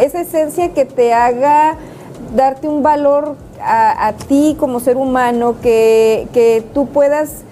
[0.00, 1.76] esa esencia que te haga
[2.34, 7.42] darte un valor a, ti como ser humano, que, que tú puedas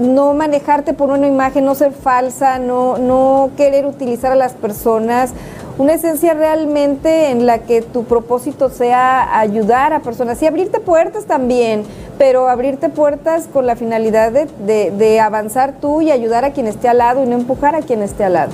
[0.00, 5.32] no manejarte por una imagen, no ser falsa, no, no querer utilizar a las personas.
[5.78, 11.24] Una esencia realmente en la que tu propósito sea ayudar a personas y abrirte puertas
[11.26, 11.82] también,
[12.18, 16.66] pero abrirte puertas con la finalidad de, de- de avanzar tú y ayudar a quien
[16.66, 18.52] esté al lado y no empujar a quien esté al lado.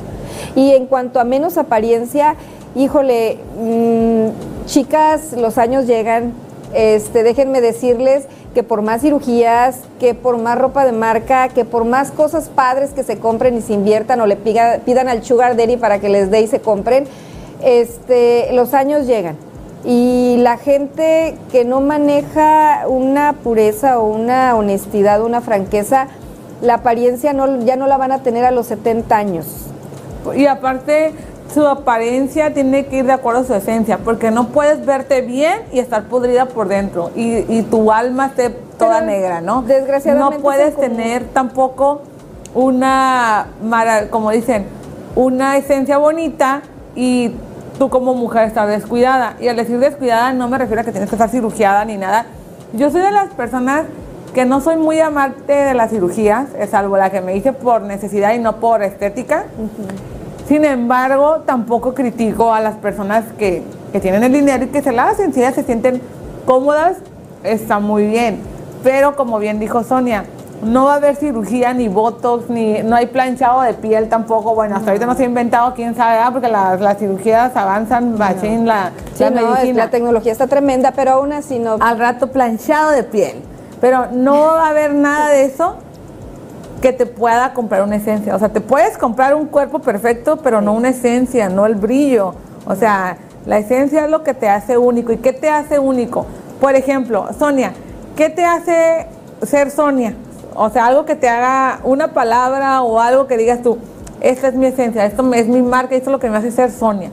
[0.55, 2.35] Y en cuanto a menos apariencia,
[2.74, 6.33] híjole, mm, chicas, los años llegan
[6.74, 11.85] Este, déjenme decirles que por más cirugías, que por más ropa de marca, que por
[11.85, 15.76] más cosas padres que se compren y se inviertan o le pidan al Sugar Daddy
[15.76, 17.07] para que les dé y se compren,
[17.62, 19.37] este, los años llegan.
[19.85, 26.09] Y la gente que no maneja una pureza o una honestidad, una franqueza,
[26.61, 27.33] la apariencia
[27.64, 29.46] ya no la van a tener a los 70 años.
[30.37, 31.12] Y aparte,
[31.52, 35.62] su apariencia tiene que ir de acuerdo a su esencia, porque no puedes verte bien
[35.72, 39.62] y estar podrida por dentro y, y tu alma esté toda Pero, negra, ¿no?
[39.62, 42.02] desgraciadamente No puedes tener tampoco
[42.54, 43.48] una,
[44.11, 44.66] como dicen,
[45.14, 46.62] una esencia bonita
[46.94, 47.32] y
[47.78, 49.37] tú como mujer estar descuidada.
[49.40, 52.26] Y al decir descuidada no me refiero a que tienes que estar cirugiada ni nada.
[52.72, 53.84] Yo soy de las personas
[54.34, 57.82] que no soy muy amante de las cirugías, es salvo la que me hice por
[57.82, 59.44] necesidad y no por estética.
[60.48, 64.92] Sin embargo, tampoco critico a las personas que, que tienen el dinero y que se
[64.92, 65.32] la hacen.
[65.34, 66.00] Si ellas se sienten
[66.46, 66.96] cómodas,
[67.44, 68.40] está muy bien.
[68.82, 70.24] Pero como bien dijo Sonia,
[70.62, 74.54] no va a haber cirugía, ni botox, ni no hay planchado de piel tampoco.
[74.54, 78.18] Bueno, hasta ahorita no se ha inventado, quién sabe, ah, porque las, las cirugías avanzan,
[78.18, 78.48] la, Sí,
[79.24, 79.84] la no, es- medicina.
[79.84, 81.76] la tecnología está tremenda, pero aún así no.
[81.80, 83.42] Al rato planchado de piel.
[83.80, 85.76] Pero no va a haber nada de eso
[86.80, 88.34] que te pueda comprar una esencia.
[88.34, 92.34] O sea, te puedes comprar un cuerpo perfecto, pero no una esencia, no el brillo.
[92.66, 95.12] O sea, la esencia es lo que te hace único.
[95.12, 96.26] ¿Y qué te hace único?
[96.60, 97.72] Por ejemplo, Sonia,
[98.16, 99.06] ¿qué te hace
[99.42, 100.14] ser Sonia?
[100.54, 103.78] O sea, algo que te haga una palabra o algo que digas tú,
[104.20, 106.70] esta es mi esencia, esto es mi marca, esto es lo que me hace ser
[106.72, 107.10] Sonia.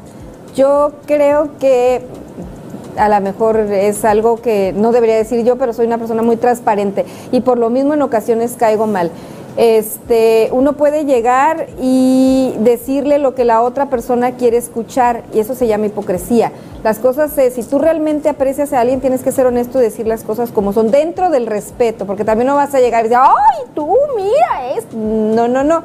[0.56, 2.02] Yo creo que
[2.98, 6.38] a lo mejor es algo que no debería decir yo, pero soy una persona muy
[6.38, 9.12] transparente y por lo mismo en ocasiones caigo mal.
[9.58, 15.56] Este, uno puede llegar y decirle lo que la otra persona quiere escuchar y eso
[15.56, 16.52] se llama hipocresía.
[16.84, 20.24] Las cosas, si tú realmente aprecias a alguien, tienes que ser honesto y decir las
[20.24, 23.72] cosas como son, dentro del respeto, porque también no vas a llegar y decir, ¡ay,
[23.74, 24.96] tú, mira esto!
[24.96, 25.84] No, no, no.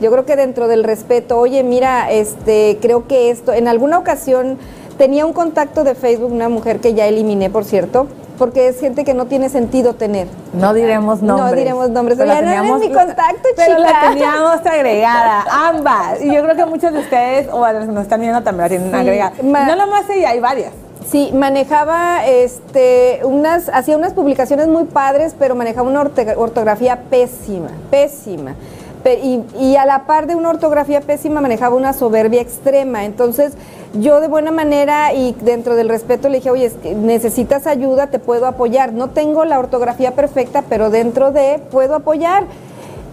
[0.00, 4.58] Yo creo que dentro del respeto, oye, mira, este, creo que esto, en alguna ocasión
[4.96, 8.06] tenía un contacto de Facebook, una mujer que ya eliminé, por cierto,
[8.42, 10.26] porque es gente que no tiene sentido tener.
[10.52, 11.58] No diremos No nombres.
[11.58, 12.18] diremos nombres.
[12.18, 16.20] Pero la no teníamos- mi contacto, Pero la teníamos agregada, ambas.
[16.20, 18.64] Y yo creo que muchos de ustedes, o a los que nos están viendo, también
[18.64, 19.32] la tienen Sí, agregada.
[19.40, 20.72] no nomás ella, hay varias.
[21.08, 28.56] Sí, manejaba este unas hacía unas publicaciones muy padres, pero manejaba una ortografía pésima, pésima.
[29.04, 33.04] Y, a la par de una ortografía pésima manejaba una soberbia extrema.
[33.04, 33.54] Entonces
[33.94, 38.46] yo de buena manera y dentro del respeto le dije, oye, necesitas ayuda, te puedo
[38.46, 38.92] apoyar.
[38.92, 42.44] No tengo la ortografía perfecta, pero dentro de puedo apoyar.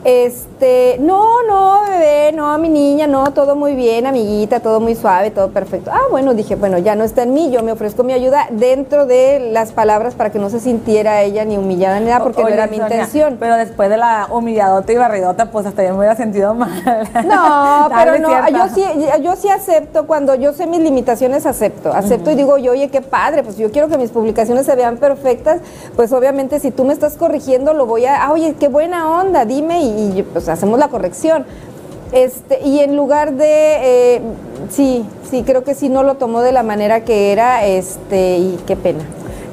[0.05, 5.29] Este, no, no, bebé, no, mi niña, no, todo muy bien, amiguita, todo muy suave,
[5.29, 5.91] todo perfecto.
[5.93, 9.05] Ah, bueno, dije, bueno, ya no está en mí, yo me ofrezco mi ayuda dentro
[9.05, 12.47] de las palabras para que no se sintiera ella ni humillada ni nada, porque no
[12.47, 13.37] era mi Sonia, intención.
[13.41, 16.69] Pero después de la humilladota y barridota, pues hasta yo me hubiera sentido mal.
[17.29, 18.83] No, pero no, yo sí,
[19.21, 23.01] yo sí acepto, cuando yo sé mis limitaciones, acepto, acepto y digo, yo, oye, qué
[23.01, 25.59] padre, pues yo quiero que mis publicaciones se vean perfectas,
[25.95, 29.45] pues obviamente si tú me estás corrigiendo, lo voy a, ah, oye, qué buena onda,
[29.45, 31.45] dime y, y, pues hacemos la corrección.
[32.11, 34.21] Este, y en lugar de, eh,
[34.69, 38.59] sí, sí, creo que sí no lo tomó de la manera que era, este, y
[38.65, 39.03] qué pena.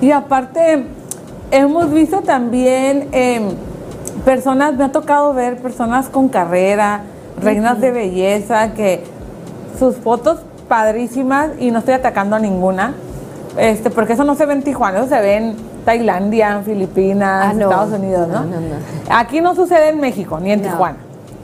[0.00, 0.86] Y aparte,
[1.50, 3.50] hemos visto también em,
[4.24, 7.02] personas, me ha tocado ver personas con carrera,
[7.40, 9.04] reinas de belleza, que
[9.78, 12.94] sus fotos padrísimas, y no estoy atacando a ninguna,
[13.58, 17.46] este, porque eso no se ve en Tijuana, eso se ve en Tailandia, en Filipinas,
[17.50, 17.70] Ah, no.
[17.70, 18.40] Estados Unidos, ¿no?
[18.40, 18.76] No, no, no.
[19.10, 20.62] Aquí no sucede en México, ni en.
[20.62, 20.96] Tijuana,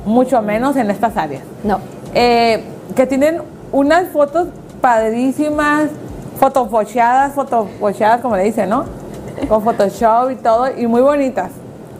[0.04, 1.78] mucho menos en estas áreas No.
[2.14, 2.64] eh,
[2.96, 4.48] que tienen unas fotos
[4.80, 5.84] padrísimas,
[6.38, 8.84] fotofocheadas, fotofocheadas como le dicen, ¿no?
[9.48, 11.50] Con Photoshop y todo, y muy bonitas.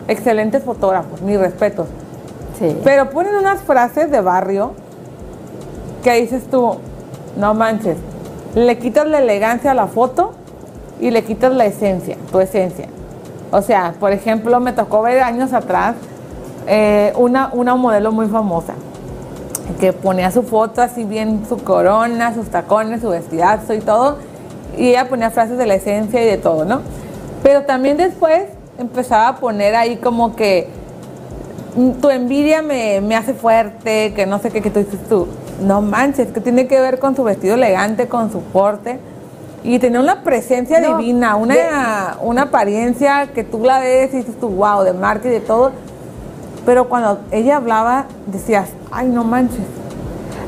[0.08, 1.86] Excelentes fotógrafos, mis respetos.
[2.58, 2.76] Sí.
[2.84, 4.72] Pero ponen unas frases de barrio
[6.02, 6.76] que dices tú,
[7.38, 7.96] no manches,
[8.54, 10.32] le quitas la elegancia a la foto
[11.00, 12.88] y le quitas la esencia, tu esencia.
[13.50, 15.94] O sea, por ejemplo, me tocó ver años atrás
[16.66, 18.74] eh, una, una modelo muy famosa
[19.80, 24.18] que ponía su foto así bien, su corona, sus tacones, su vestidazo y todo,
[24.76, 26.80] y ella ponía frases de la esencia y de todo, ¿no?
[27.42, 28.44] Pero también después
[28.78, 30.68] empezaba a poner ahí como que
[31.76, 35.26] "Mm, tu envidia me, me hace fuerte, que no sé qué, que tú dices tú,
[35.62, 38.98] no manches, que tiene que ver con su vestido elegante, con su porte.
[39.64, 44.34] Y tenía una presencia No, divina, una, una apariencia que tú la ves y dices
[44.40, 45.70] tú, wow, de marca y de todo.
[46.66, 49.60] Pero cuando ella hablaba, decías, ay, no manches.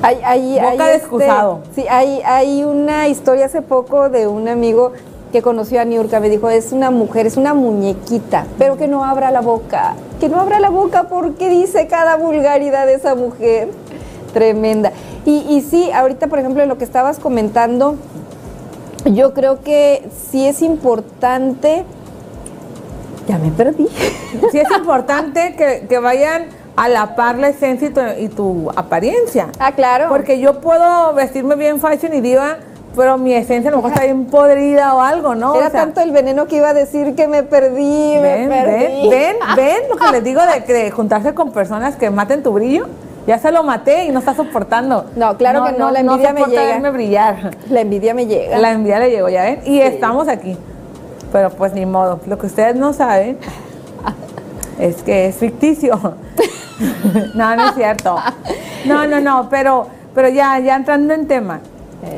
[0.03, 1.61] Hay, hay, Boca hay, de excusado.
[1.75, 4.93] sí, hay, hay una historia hace poco de un amigo
[5.33, 9.05] que conoció a Niurka, me dijo, es una mujer, es una muñequita, pero que no
[9.05, 13.71] abra la boca, que no abra la boca porque dice cada vulgaridad de esa mujer.
[14.33, 14.93] Tremenda.
[15.25, 17.97] Y, y sí, ahorita, por ejemplo, lo que estabas comentando,
[19.07, 21.85] yo creo que sí es importante.
[23.29, 23.89] Ya me perdí.
[24.51, 28.71] Sí es importante que, que vayan a la par la esencia y tu, y tu
[28.75, 29.49] apariencia.
[29.61, 30.09] Ah, claro.
[30.09, 32.57] Porque yo puedo vestirme bien fashion y diva,
[32.97, 35.55] pero mi esencia a lo mejor está bien podrida o algo, ¿no?
[35.55, 38.63] Era O sea, tanto el veneno que iba a decir que me perdí, ven, me
[38.63, 39.09] perdí.
[39.09, 42.51] ven, ven, ven lo que les digo de, de juntarse con personas que maten tu
[42.53, 42.87] brillo.
[43.27, 45.07] Ya se lo maté y no está soportando.
[45.17, 46.73] No, claro que no, la envidia me soporta llega.
[46.75, 47.57] verme brillar.
[47.71, 48.59] La envidia me llega.
[48.59, 49.61] La envidia le llegó, ya ven.
[49.65, 50.57] Y estamos aquí.
[51.33, 52.21] Pero pues ni modo.
[52.27, 53.39] Lo que ustedes no saben
[54.79, 55.99] es que es ficticio.
[57.35, 58.17] no, no es cierto.
[58.85, 59.49] No, no, no.
[59.49, 61.61] Pero, pero ya, ya entrando en tema.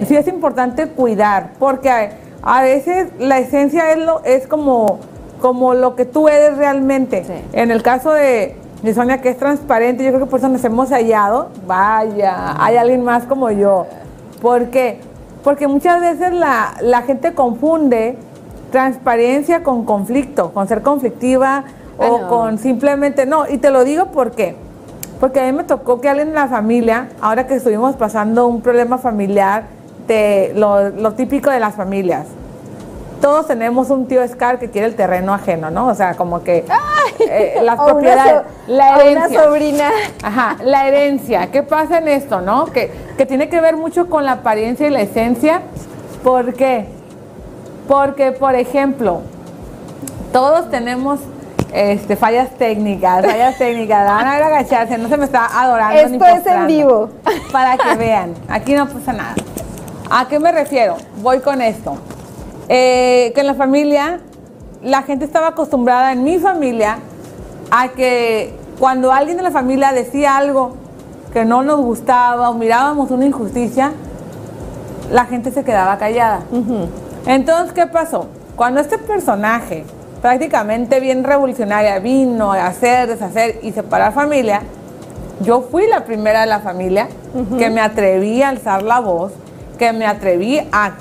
[0.09, 1.51] Sí es importante cuidar.
[1.61, 2.11] Porque a,
[2.42, 4.99] a veces la esencia es, lo, es como,
[5.40, 7.25] como lo que tú eres realmente.
[7.25, 7.33] Sí.
[7.53, 10.65] En el caso de, de Sonia, que es transparente, yo creo que por eso nos
[10.65, 11.49] hemos hallado.
[11.67, 13.87] Vaya, hay alguien más como yo.
[14.41, 15.01] ¿Por qué?
[15.43, 18.17] Porque muchas veces la, la gente confunde
[18.71, 21.65] transparencia con conflicto, con ser conflictiva
[21.99, 22.29] Ah, o no.
[22.29, 23.49] con simplemente no.
[23.49, 24.55] Y te lo digo porque,
[25.19, 28.61] porque a mí me tocó que alguien en la familia, ahora que estuvimos pasando un
[28.61, 29.65] problema familiar,
[30.07, 32.27] de lo, lo típico de las familias.
[33.20, 35.87] Todos tenemos un tío Scar que quiere el terreno ajeno, ¿no?
[35.88, 36.64] O sea, como que
[37.18, 39.42] eh, las propiedades, so- la o una herencia.
[39.44, 39.90] sobrina.
[40.22, 41.50] Ajá, la herencia.
[41.50, 42.66] ¿Qué pasa en esto, no?
[42.66, 45.62] Que, que tiene que ver mucho con la apariencia y la esencia.
[46.22, 46.87] ¿Por qué?
[47.88, 49.22] Porque, por ejemplo,
[50.33, 51.20] todos tenemos
[51.72, 54.07] este, fallas técnicas, fallas técnicas.
[54.07, 55.94] Van a ver agacharse, no se me está adorando.
[56.09, 57.09] ni Esto es en vivo.
[57.52, 59.35] Para que vean, aquí no pasa nada.
[60.11, 60.96] ¿A qué me refiero?
[61.22, 61.96] Voy con esto.
[62.68, 64.20] Eh, que en la familia,
[64.83, 66.98] la gente estaba acostumbrada, en mi familia,
[67.70, 70.74] a que cuando alguien de la familia decía algo
[71.33, 73.92] que no nos gustaba o mirábamos una injusticia,
[75.11, 76.40] la gente se quedaba callada.
[77.26, 78.26] Entonces, ¿qué pasó?
[78.57, 79.85] Cuando este personaje,
[80.22, 84.62] prácticamente bien revolucionaria, vino a hacer, deshacer y separar familia,
[85.40, 87.09] yo fui la primera de la familia
[87.59, 89.33] que me atreví a alzar la voz,
[89.79, 90.92] que me atreví a,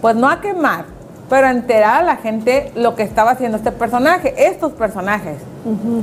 [0.00, 0.95] pues no a quemar,
[1.28, 5.36] pero enterar a la gente lo que estaba haciendo este personaje, estos personajes.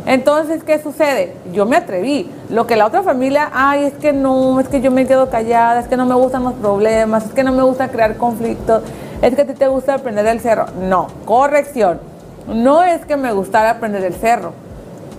[0.06, 1.34] Entonces, ¿qué sucede?
[1.54, 2.30] Yo me atreví.
[2.50, 5.80] Lo que la otra familia, ay, es que no, es que yo me quedo callada,
[5.80, 8.84] es que no me gustan los problemas, es que no me gusta crear conflictos,
[9.22, 10.66] es que a ti te gusta aprender del cerro.
[10.82, 12.00] No, corrección.
[12.48, 14.52] No es que me gustara aprender del cerro,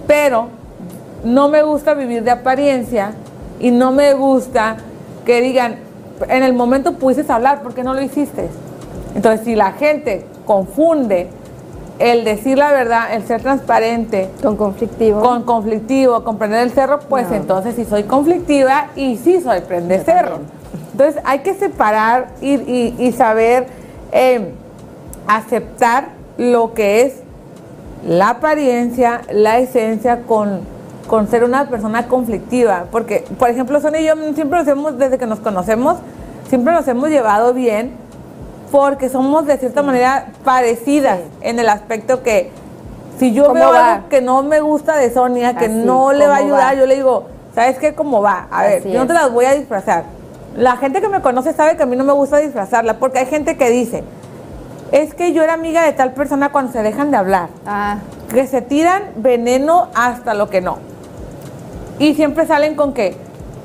[0.06, 0.48] pero
[1.24, 3.12] no me gusta vivir de apariencia
[3.58, 4.76] y no me gusta
[5.24, 5.76] que digan,
[6.28, 8.50] en el momento pudiste hablar, ¿por qué no lo hiciste?
[9.14, 11.28] Entonces, si la gente confunde
[11.98, 15.20] el decir la verdad, el ser transparente, Con conflictivo.
[15.20, 17.36] con conflictivo, con prender el cerro, pues No.
[17.36, 20.38] entonces sí soy conflictiva y sí soy prender cerro.
[20.92, 23.68] Entonces hay que separar y, y- y saber
[24.12, 24.52] eh,
[25.28, 27.14] aceptar lo que es
[28.06, 30.60] la apariencia, la esencia con,
[31.06, 32.84] con ser una persona conflictiva.
[32.90, 35.96] Porque, por ejemplo, Sonia y yo siempre nos hemos, desde que nos conocemos,
[36.48, 37.92] siempre nos hemos llevado bien
[38.74, 42.50] porque somos de cierta manera parecidas en el aspecto que
[43.20, 43.94] si yo ¿Cómo veo va?
[43.94, 46.80] algo que no me gusta de Sonia, que no le va a ¿cómo ayudar, va?
[46.80, 47.94] yo le digo, ¿sabes qué?
[47.94, 48.48] ¿Cómo va?
[48.50, 50.02] A ver, Así yo no te las voy a disfrazar.
[50.56, 53.26] La gente que me conoce sabe que a mí no me gusta disfrazarla, porque hay
[53.26, 54.02] gente que dice,
[54.90, 58.44] es que yo era amiga de tal persona cuando se dejan de hablar, Ah, que
[58.48, 60.78] se tiran veneno hasta lo que no.
[62.00, 63.16] Y siempre salen con que,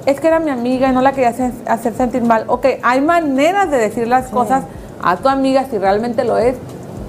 [0.06, 2.44] es que era mi amiga y no la quería hacer, hacer sentir mal.
[2.46, 4.66] Ok, hay maneras de decir las cosas
[5.02, 6.56] a tu amiga si realmente lo es,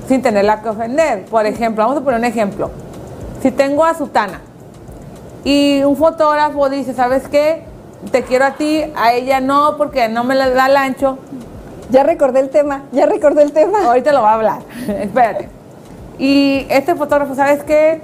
[0.08, 1.24] sin tenerla que ofender.
[1.26, 2.70] Por ejemplo, vamos a poner un ejemplo.
[3.42, 4.40] Si tengo a Sutana
[5.44, 7.64] y un fotógrafo dice, ¿sabes qué?
[8.10, 11.18] Te quiero a ti, a ella no, porque no me la da el ancho.
[11.90, 13.86] ya recordé el tema, ya recordé el tema.
[13.86, 15.48] Ahorita lo va a hablar, espérate.
[16.18, 18.02] Y este fotógrafo, ¿sabes qué?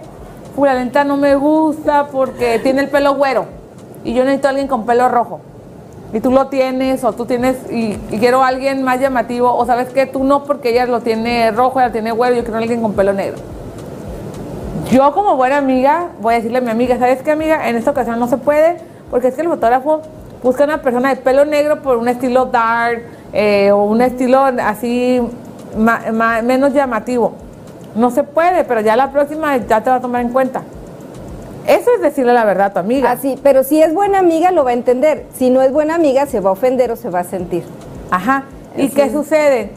[0.55, 3.45] Fulanita no me gusta porque tiene el pelo güero
[4.05, 5.41] y yo necesito a alguien con pelo rojo.
[6.12, 9.88] Y tú lo tienes, o tú tienes, y, quiero a alguien más llamativo, o sabes
[9.88, 12.80] que tú no porque ella lo tiene rojo, ella tiene güero, yo quiero a alguien
[12.80, 13.36] con pelo negro.
[14.90, 17.68] Yo como buena amiga voy a decirle a mi amiga, ¿sabes qué amiga?
[17.68, 18.76] En esta ocasión no se puede
[19.11, 20.00] porque es que el fotógrafo
[20.42, 23.02] busca una persona de pelo negro por un estilo dark
[23.32, 25.20] eh, o un estilo así
[25.76, 27.32] ma- ma- menos llamativo.
[27.96, 30.62] No se puede, pero ya la próxima ya te va a tomar en cuenta.
[31.66, 33.10] Eso es decirle la verdad a tu amiga.
[33.10, 35.26] Así, pero si es buena amiga lo va a entender.
[35.36, 37.64] Si no es buena amiga se va a ofender o se va a sentir.
[38.10, 38.44] Ajá.
[38.76, 39.70] ¿Y Así qué sucede?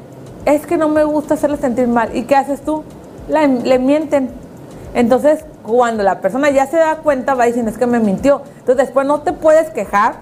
[0.46, 2.16] es que no me gusta hacerla sentir mal.
[2.16, 2.84] ¿Y qué haces tú?
[3.28, 4.30] La- le mienten.
[4.96, 8.42] Entonces, cuando la persona ya se da cuenta, va diciendo, es que me mintió.
[8.60, 10.16] Entonces, después no te puedes quejar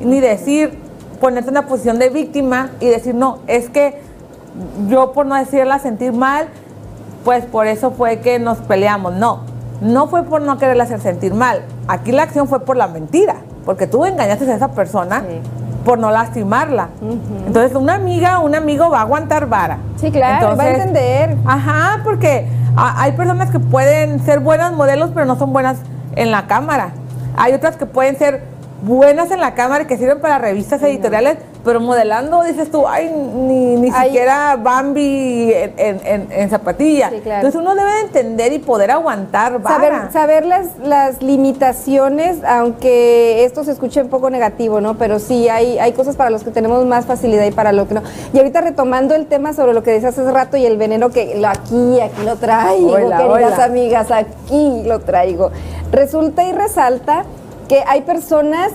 [0.00, 0.78] ni decir,
[1.20, 4.00] ponerte en una posición de víctima y decir, no, es que
[4.88, 6.46] yo por no decirla sentir mal,
[7.24, 9.12] pues por eso fue que nos peleamos.
[9.14, 9.42] No,
[9.80, 11.62] no fue por no quererla hacer sentir mal.
[11.88, 15.40] Aquí la acción fue por la mentira, porque tú engañaste a esa persona Sí.
[15.84, 16.88] por no lastimarla.
[17.46, 19.78] Entonces, una amiga, un amigo va a aguantar vara.
[19.96, 21.36] Sí, claro, va a entender.
[21.46, 25.78] Ajá, porque a- hay personas que pueden ser buenas modelos, pero no son buenas
[26.16, 26.90] en la cámara.
[27.36, 28.42] Hay otras que pueden ser
[28.82, 33.10] buenas en la cámara y que sirven para revistas editoriales, pero modelando dices tú, ay,
[33.10, 34.06] ni, ni Ay.
[34.08, 37.10] siquiera Bambi en, en, en- en zapatilla.
[37.10, 37.46] Sí, claro.
[37.46, 39.74] Entonces uno debe de entender y poder aguantar vara.
[39.76, 44.96] Saber, saber las, las limitaciones, aunque esto se escuche un poco negativo, ¿no?
[44.96, 47.94] Pero sí, hay, hay cosas para los que tenemos más facilidad y para lo que
[47.94, 48.02] no.
[48.32, 51.34] Y ahorita retomando el tema sobre lo que decías hace rato y el veneno que
[51.36, 53.64] lo aquí, aquí lo traigo, Hola, queridas hola.
[53.64, 55.50] amigas, aquí lo traigo.
[55.92, 57.24] Resulta y resalta
[57.68, 58.72] que hay personas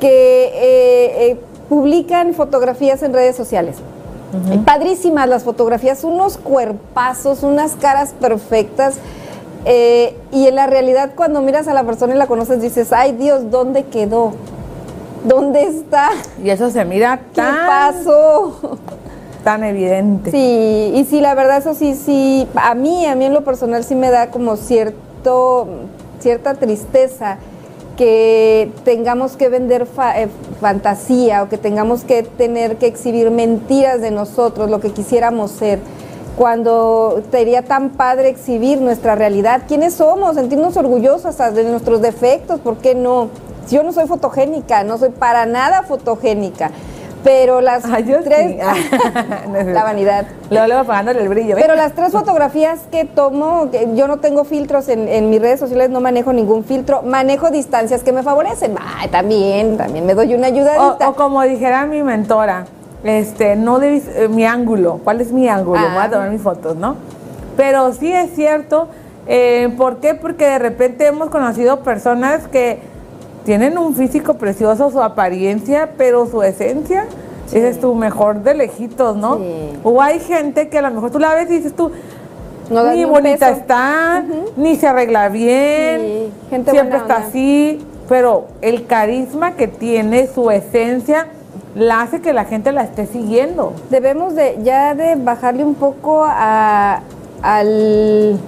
[0.00, 1.40] que eh, eh,
[1.70, 3.76] publican fotografías en redes sociales.
[4.64, 8.96] Padrísimas las fotografías, unos cuerpazos, unas caras perfectas.
[9.64, 13.12] eh, y en la realidad, cuando miras a la persona y la conoces, dices, ay
[13.12, 14.32] Dios, ¿dónde quedó?
[15.24, 16.08] ¿Dónde está?
[16.42, 18.78] Y eso se mira ¿Qué tan, pasó?
[19.44, 20.30] tan evidente.
[20.30, 23.84] Sí, y sí, la verdad, eso sí, sí, a mí, a mí en lo personal
[23.84, 25.68] sí me da como cierto,
[26.20, 27.36] cierta tristeza
[28.00, 30.28] que tengamos que vender fa- eh,
[30.58, 35.80] fantasía o que tengamos que tener que exhibir mentiras de nosotros, lo que quisiéramos ser,
[36.34, 39.64] cuando sería tan padre exhibir nuestra realidad.
[39.68, 40.36] ¿Quiénes somos?
[40.36, 43.28] Sentirnos orgullosos hasta de nuestros defectos, ¿por qué no?
[43.70, 46.70] Yo no soy fotogénica, no soy para nada fotogénica,
[47.22, 48.56] pero las Ay, tres...
[49.66, 50.26] la vanidad.
[50.50, 51.56] Luego, luego apagándole el brillo.
[51.56, 51.64] ¿ves?
[51.64, 55.60] Pero las tres fotografías que tomo, que yo no tengo filtros en, en mis redes
[55.60, 58.76] sociales, no manejo ningún filtro, manejo distancias que me favorecen.
[58.98, 61.08] Ay, también, también me doy una ayudadita.
[61.08, 62.66] O, o como dijera mi mentora,
[63.04, 65.80] este, no debes, eh, mi ángulo, ¿cuál es mi ángulo?
[65.80, 65.94] Ah.
[65.94, 66.96] Voy a tomar mis fotos, ¿no?
[67.56, 68.88] Pero sí es cierto,
[69.26, 70.14] eh, ¿por qué?
[70.14, 72.89] Porque de repente hemos conocido personas que
[73.44, 77.06] tienen un físico precioso, su apariencia, pero su esencia,
[77.48, 79.36] ese es tu mejor de lejitos, ¿no?
[79.38, 79.78] Sí.
[79.82, 81.90] O hay gente que a lo mejor tú la ves y dices tú,
[82.70, 83.60] No ni bonita peso.
[83.60, 84.22] está,
[84.56, 87.28] ni se arregla bien, Sí, gente siempre está onda.
[87.28, 91.26] así, pero el carisma que tiene, su esencia,
[91.74, 93.72] la hace que la gente la esté siguiendo.
[93.90, 97.00] Debemos de ya de bajarle un poco a,
[97.42, 98.38] al-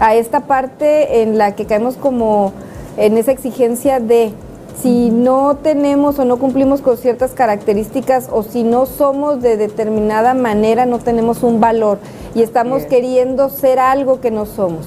[0.00, 2.52] a esta parte en la que caemos como
[2.96, 4.32] en esa exigencia de
[4.80, 10.34] si no tenemos o no cumplimos con ciertas características o si no somos de determinada
[10.34, 11.98] manera no tenemos un valor
[12.34, 12.88] y estamos Bien.
[12.88, 14.86] queriendo ser algo que no somos.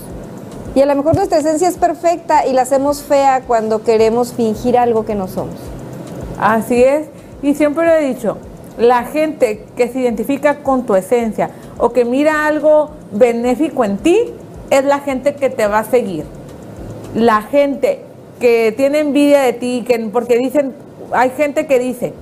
[0.74, 4.78] Y a lo mejor nuestra esencia es perfecta y la hacemos fea cuando queremos fingir
[4.78, 5.56] algo que no somos.
[6.39, 7.08] Así es,
[7.41, 8.38] y siempre lo he dicho,
[8.78, 14.34] la gente que se identifica con tu esencia o que mira algo benéfico en ti,
[14.70, 16.26] es la gente que te va a seguir.
[17.16, 18.03] La gente
[18.39, 20.76] que tiene envidia de ti, que porque dicen,
[21.13, 22.13] hay gente que dice,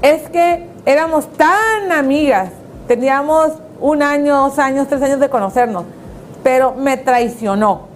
[0.00, 2.50] es que éramos tan amigas,
[2.86, 5.84] teníamos un año, dos años, tres años de conocernos,
[6.42, 7.88] pero me traicionó.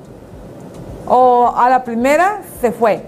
[1.07, 3.03] O a la primera se fue.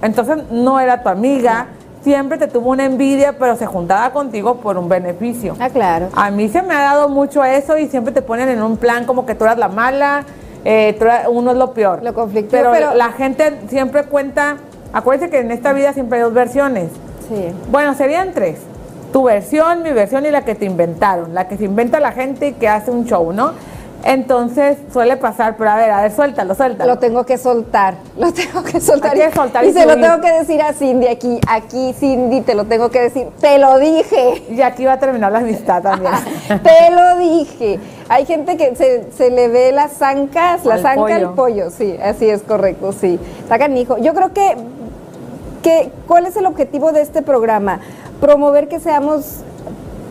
[0.00, 1.66] Entonces no era tu amiga,
[2.02, 5.56] siempre te tuvo una envidia, pero se juntaba contigo por un beneficio.
[5.60, 6.08] Ah, claro.
[6.14, 9.04] A mí se me ha dado mucho eso y siempre te ponen en un plan
[9.04, 10.24] como que tú eras la mala,
[10.64, 10.96] eh,
[11.30, 12.02] uno es lo peor.
[12.02, 14.56] Lo conflictivo, pero, pero- la gente siempre cuenta,
[14.92, 16.90] acuérdense que en esta vida siempre hay dos versiones.
[17.28, 17.46] Sí.
[17.70, 18.58] Bueno, serían tres.
[19.12, 21.34] Tu versión, mi versión y la que te inventaron.
[21.34, 23.52] La que se inventa la gente y que hace un show, ¿no?
[24.04, 26.94] Entonces suele pasar, pero a ver, a ver, suéltalo, suéltalo.
[26.94, 29.12] Lo tengo que soltar, lo tengo que soltar.
[29.12, 32.40] Hay que soltar y y se lo tengo que decir a Cindy aquí, aquí Cindy,
[32.40, 35.82] te lo tengo que decir, te lo dije, Y aquí va a terminar la amistad
[35.82, 36.12] también.
[36.48, 37.78] te lo dije.
[38.08, 41.14] Hay gente que se, se le ve las zancas, la zanca pollo.
[41.14, 43.18] al pollo, sí, así es correcto, sí.
[43.40, 43.98] Está canijo.
[43.98, 44.56] Yo creo que,
[45.62, 47.80] que, ¿cuál es el objetivo de este programa?
[48.20, 49.38] Promover que seamos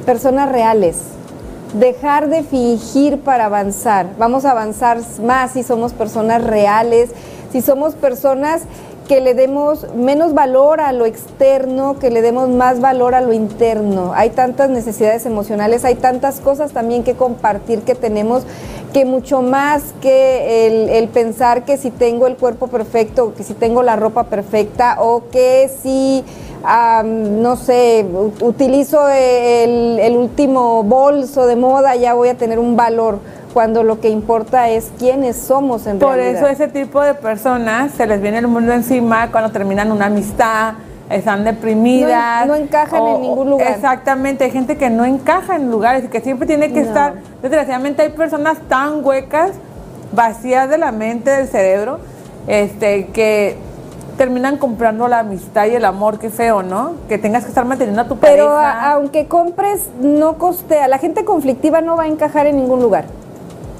[0.05, 1.10] personas reales.
[1.73, 4.07] Dejar de fingir para avanzar.
[4.17, 7.11] Vamos a avanzar más si somos personas reales,
[7.51, 8.63] si somos personas
[9.07, 13.33] que le demos menos valor a lo externo, que le demos más valor a lo
[13.33, 14.13] interno.
[14.15, 18.43] Hay tantas necesidades emocionales, hay tantas cosas también que compartir que tenemos
[18.93, 23.83] que mucho más que el, pensar que si tengo el cuerpo perfecto, que si tengo
[23.83, 26.23] la ropa perfecta o que si,
[26.63, 28.05] am, no sé,
[28.41, 33.19] utilizo el, el último bolso de moda, ya voy a tener un valor,
[33.53, 36.41] cuando lo que importa es quiénes somos en Por realidad.
[36.43, 40.73] eso ese tipo de personas se les viene el mundo encima cuando terminan una amistad,
[41.09, 42.47] están deprimidas.
[42.47, 43.71] No en- no encajan en ningún lugar.
[43.73, 46.87] Exactamente, hay gente que no encaja en lugares y que siempre tiene que No.
[46.87, 47.15] estar.
[47.41, 49.51] Desgraciadamente hay personas tan huecas,
[50.13, 51.99] vacías de la mente, del cerebro,
[52.47, 53.57] este, que
[54.17, 56.93] terminan comprando la amistad y el amor, qué feo, ¿no?
[57.09, 58.71] Que tengas que estar manteniendo a tu Pero pareja.
[58.71, 60.87] a- aunque compres, no costea.
[60.87, 63.05] La gente conflictiva no va a encajar en ningún lugar.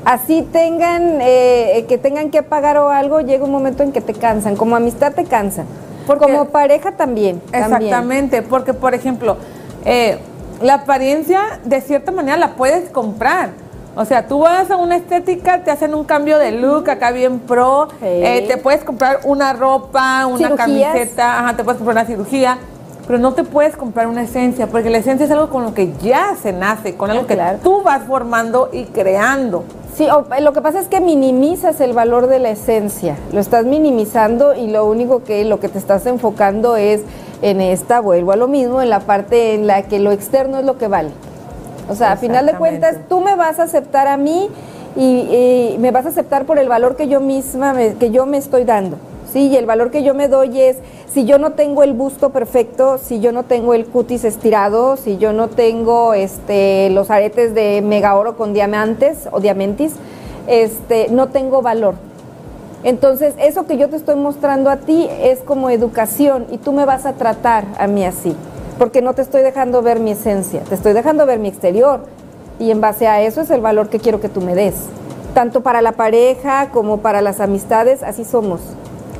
[0.03, 4.13] Así tengan, eh, que tengan que pagar o algo, llega un momento en que te
[4.13, 4.55] cansan.
[4.55, 5.65] Como amistad te cansan.
[6.07, 7.39] Porque- Como pareja también.
[7.51, 7.63] también.
[7.63, 9.37] Exactamente, porque por ejemplo,
[9.85, 10.17] eh,
[10.61, 13.49] la apariencia de cierta manera la puedes comprar.
[13.95, 17.39] O sea, tú vas a una estética, te hacen un cambio de look acá bien
[17.39, 18.05] pro, Sí.
[18.05, 20.57] eh, te puedes comprar una ropa, una Cirugías.
[20.93, 22.57] camiseta, ajá, te puedes comprar una cirugía,
[23.05, 25.91] pero no te puedes comprar una esencia, porque la esencia es algo con lo que
[26.01, 27.59] ya se nace, con algo que Claro.
[27.61, 29.65] tú vas formando y creando.
[29.93, 33.65] Sí, o- lo que pasa es que minimizas el valor de la esencia, lo estás
[33.65, 37.01] minimizando y lo único que lo que te estás enfocando es
[37.41, 40.65] en esta, vuelvo a lo mismo, en la parte en la que lo externo es
[40.65, 41.09] lo que vale.
[41.91, 44.49] O sea, a final de cuentas, tú me vas a aceptar a mí
[44.95, 48.25] y, y me vas a aceptar por el valor que yo misma, me- que yo
[48.25, 48.97] me estoy dando.
[49.31, 50.77] Sí, y el valor que yo me doy es,
[51.13, 55.17] si yo no tengo el busto perfecto, si yo no tengo el cutis estirado, si
[55.17, 59.93] yo no tengo este, los aretes de mega oro con diamantes o diamantis,
[60.47, 61.95] este, no tengo valor.
[62.83, 66.83] Entonces, eso que yo te estoy mostrando a ti es como educación y tú me
[66.85, 68.35] vas a tratar a mí así,
[68.81, 71.99] porque no te estoy dejando ver mi esencia, te estoy dejando ver mi exterior
[72.57, 74.73] y en base a eso es el valor que quiero que tú me des.
[75.35, 78.59] Tanto para la pareja como para las amistades, así somos.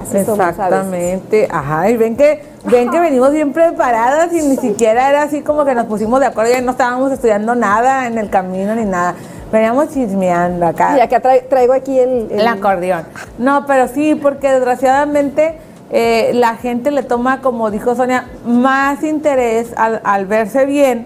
[0.02, 0.48] Así somos.
[0.50, 5.42] Exactamente, ajá, y ven que, ven que venimos bien preparadas y ni siquiera era así
[5.42, 8.86] como que nos pusimos de acuerdo y no estábamos estudiando nada en el camino ni
[8.86, 9.14] nada.
[9.52, 10.98] Veníamos chismeando acá.
[10.98, 13.04] Y acá tra- traigo aquí el, el- El acordeón.
[13.38, 15.60] No, pero sí, porque desgraciadamente
[15.92, 21.06] eh, la gente le toma, como dijo Sonia, más interés al, al verse bien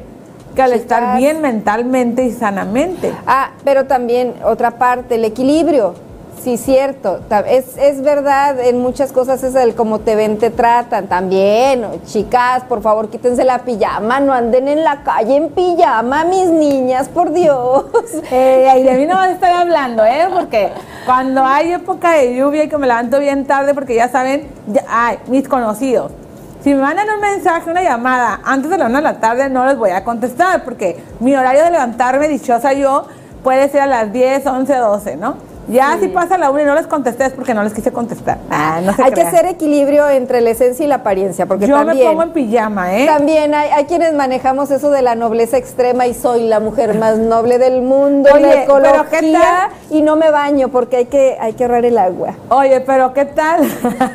[0.56, 3.14] que al estar bien mentalmente y sanamente.
[3.28, 5.94] Ah, pero también otra parte, el equilibrio.
[6.46, 7.22] Sí, cierto.
[7.48, 11.08] Es, es verdad, en muchas cosas es el cómo te ven, te tratan.
[11.08, 16.46] También, chicas, por favor, quítense la pijama, no anden en la calle en pijama, mis
[16.46, 17.86] niñas, por Dios.
[18.32, 20.28] Eh, y de mí no estar hablando, ¿eh?
[20.32, 20.70] Porque
[21.08, 24.84] cuando hay época de lluvia y que me levanto bien tarde, porque ya saben, ya-
[24.88, 26.12] ay, mis conocidos.
[26.64, 29.66] Si me mandan un mensaje, una llamada antes de la una de la tarde, no
[29.66, 33.06] les voy a contestar, porque mi horario de levantarme, dichosa yo,
[33.44, 35.45] puede ser a las 10, 11, 12, ¿no?
[35.68, 38.38] Ya si pasa la una y no les contesté es porque no les quise contestar.
[38.50, 41.76] Ah, no se hay que hacer equilibrio entre la esencia y la apariencia, porque Yo
[41.76, 41.98] también...
[41.98, 43.06] me pongo en pijama, ¿eh?
[43.06, 47.18] También hay, hay quienes manejamos eso de la nobleza extrema y soy la mujer más
[47.18, 49.98] noble del mundo, Oye, la pero ¿qué ecología tal?
[49.98, 52.34] y no me baño porque hay que, hay que ahorrar el agua.
[52.50, 53.62] Oye, pero ¿qué tal?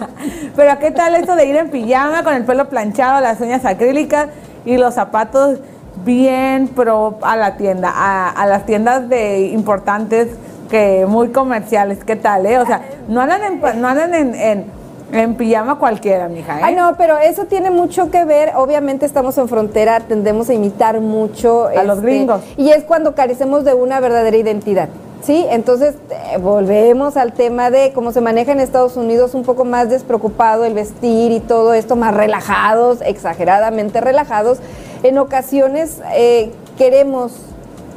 [0.56, 4.28] pero ¿qué tal eso de ir en pijama con el pelo planchado, las uñas acrílicas
[4.64, 5.58] y los zapatos
[6.04, 10.28] bien pro a la tienda, a, a las tiendas de importantes
[10.70, 12.04] que muy comerciales?
[12.04, 12.58] ¿Qué tal, eh?
[12.58, 14.64] O sea, no andan en, no andan en, en,
[15.12, 16.62] en pijama cualquiera, mija, ¿eh?
[16.64, 18.52] Ay, no, pero eso tiene mucho que ver.
[18.56, 22.40] Obviamente estamos en frontera, tendemos a imitar mucho este, A los gringos.
[22.56, 24.88] Y es cuando carecemos de una verdadera identidad.
[25.22, 25.44] ¿Sí?
[25.50, 29.90] Entonces, eh, volvemos al tema de cómo se maneja en Estados Unidos, un poco más
[29.90, 34.60] despreocupado el vestir y todo esto, más relajados, exageradamente relajados.
[35.02, 37.32] En ocasiones eh, queremos,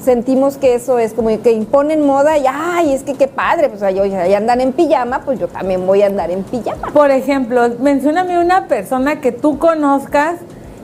[0.03, 3.81] sentimos que eso es como que imponen moda y, ay, es que qué padre, pues
[3.81, 6.89] oye, ahí andan en pijama, pues yo también voy a andar en pijama.
[6.93, 10.35] Por ejemplo, mencióname una persona que tú conozcas,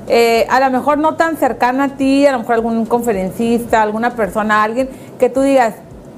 [0.07, 4.15] eh, a lo mejor no tan cercana a ti, a lo mejor algún conferencista, alguna
[4.15, 4.89] persona, alguien
[5.19, 5.75] que tú digas,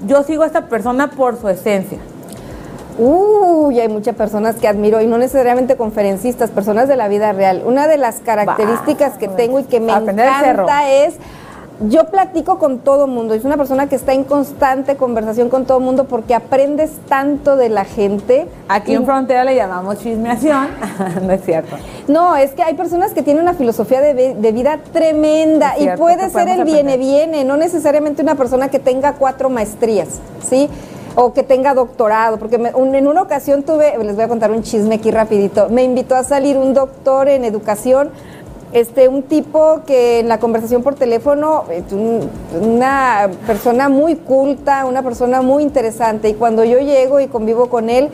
[0.07, 1.97] yo sigo a esta persona por su esencia.
[2.97, 7.63] Uy, hay muchas personas que admiro y no necesariamente conferencistas, personas de la vida real.
[7.65, 11.15] Una de las características que tengo y que me encanta es
[11.89, 13.33] yo platico con todo mundo.
[13.33, 17.69] Es una persona que está en constante conversación con todo mundo porque aprendes tanto de
[17.69, 18.47] la gente.
[18.67, 20.67] Aquí Y- en Frontera le llamamos chismeación,
[21.23, 21.75] no es cierto.
[22.07, 25.87] No, es que hay personas que tienen una filosofía de, vi- de vida tremenda y
[25.97, 26.99] puede que ser el podemos viene aprender.
[26.99, 30.69] viene, no necesariamente una persona que tenga cuatro maestrías, ¿sí?
[31.15, 34.51] O que tenga doctorado, porque me- un- en una ocasión tuve, les voy a contar
[34.51, 38.09] un chisme aquí rapidito, me invitó a salir un doctor en educación
[38.73, 42.29] Este, un tipo que en la conversación por teléfono, eh, un-
[42.61, 46.29] una persona muy culta, una persona muy interesante.
[46.29, 48.09] Y cuando yo llego y convivo con él,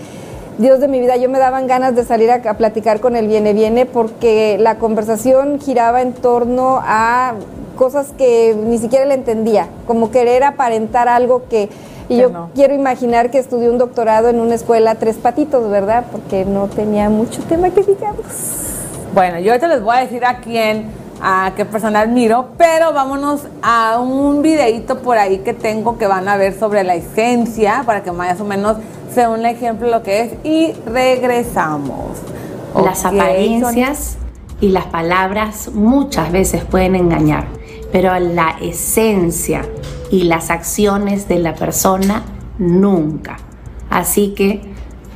[0.58, 3.28] Dios de mi vida, yo me daban ganas de salir a, a platicar con él
[3.28, 7.36] viene, viene, porque la conversación giraba en torno a
[7.78, 11.70] cosas que ni siquiera le entendía, como querer aparentar algo que...
[12.10, 12.50] Y Que yo no.
[12.56, 16.06] quiero imaginar que estudió un doctorado en una escuela tres patitos, ¿verdad?
[16.12, 18.26] Porque no tenía mucho tema que digamos.
[19.14, 20.92] Bueno, yo ahorita les voy a decir a quién,
[21.22, 26.28] a qué persona admiro, pero vámonos a un videito por ahí que tengo que van
[26.28, 28.78] a ver sobre la esencia, para que más o menos
[29.14, 32.18] sea un ejemplo de lo que es, y regresamos.
[32.76, 34.18] Las apariencias
[34.62, 37.48] y las palabras muchas veces pueden engañar,
[37.92, 39.66] pero la esencia
[40.12, 42.24] y las acciones de la persona
[42.60, 43.38] nunca.
[43.90, 44.62] Así que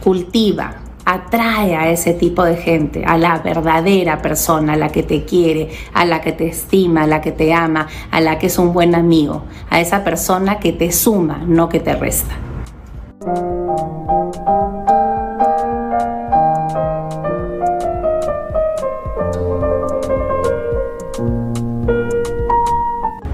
[0.03, 5.25] cultiva, atrae a ese tipo de gente, a la verdadera persona, a la que te
[5.25, 8.57] quiere, a la que te estima, a la que te ama, a la que es
[8.57, 12.35] un buen amigo, a esa persona que te suma, no que te resta.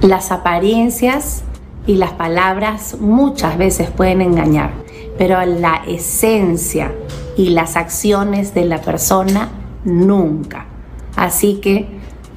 [0.02, 1.44] Las apariencias
[1.86, 4.72] y las palabras muchas veces pueden engañar,
[5.18, 6.94] pero la esencia
[7.38, 9.50] y las acciones de la persona
[9.86, 10.66] nunca.
[11.16, 11.88] Así que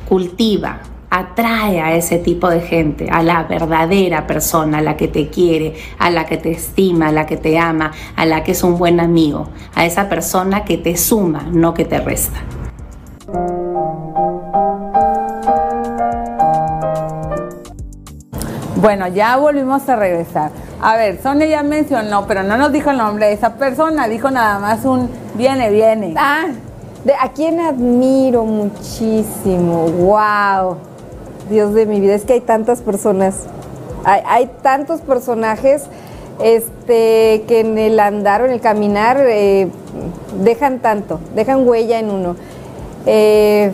[0.09, 0.81] cultiva,
[1.11, 5.75] atrae a ese tipo de gente, a la verdadera persona, a la que te quiere,
[5.99, 8.79] a la que te estima, a la que te ama, a la que es un
[8.79, 12.41] buen amigo, a esa persona que te suma, no que te resta.
[18.77, 20.53] Bueno, ya volvimos a regresar.
[20.83, 24.31] A ver, Sonia ya mencionó, pero no nos dijo el nombre de esa persona, dijo
[24.31, 26.15] nada más un viene, viene.
[26.17, 26.47] Ah,
[27.21, 29.89] a quien admiro muchísimo.
[29.89, 30.77] Wow.
[31.51, 33.47] Dios de mi vida, es que hay tantas personas.
[34.05, 35.85] Hay, hay tantos personajes
[36.43, 39.69] este, que en el andar o en el caminar eh,
[40.43, 42.37] dejan tanto, dejan huella en uno.
[43.05, 43.73] Eh,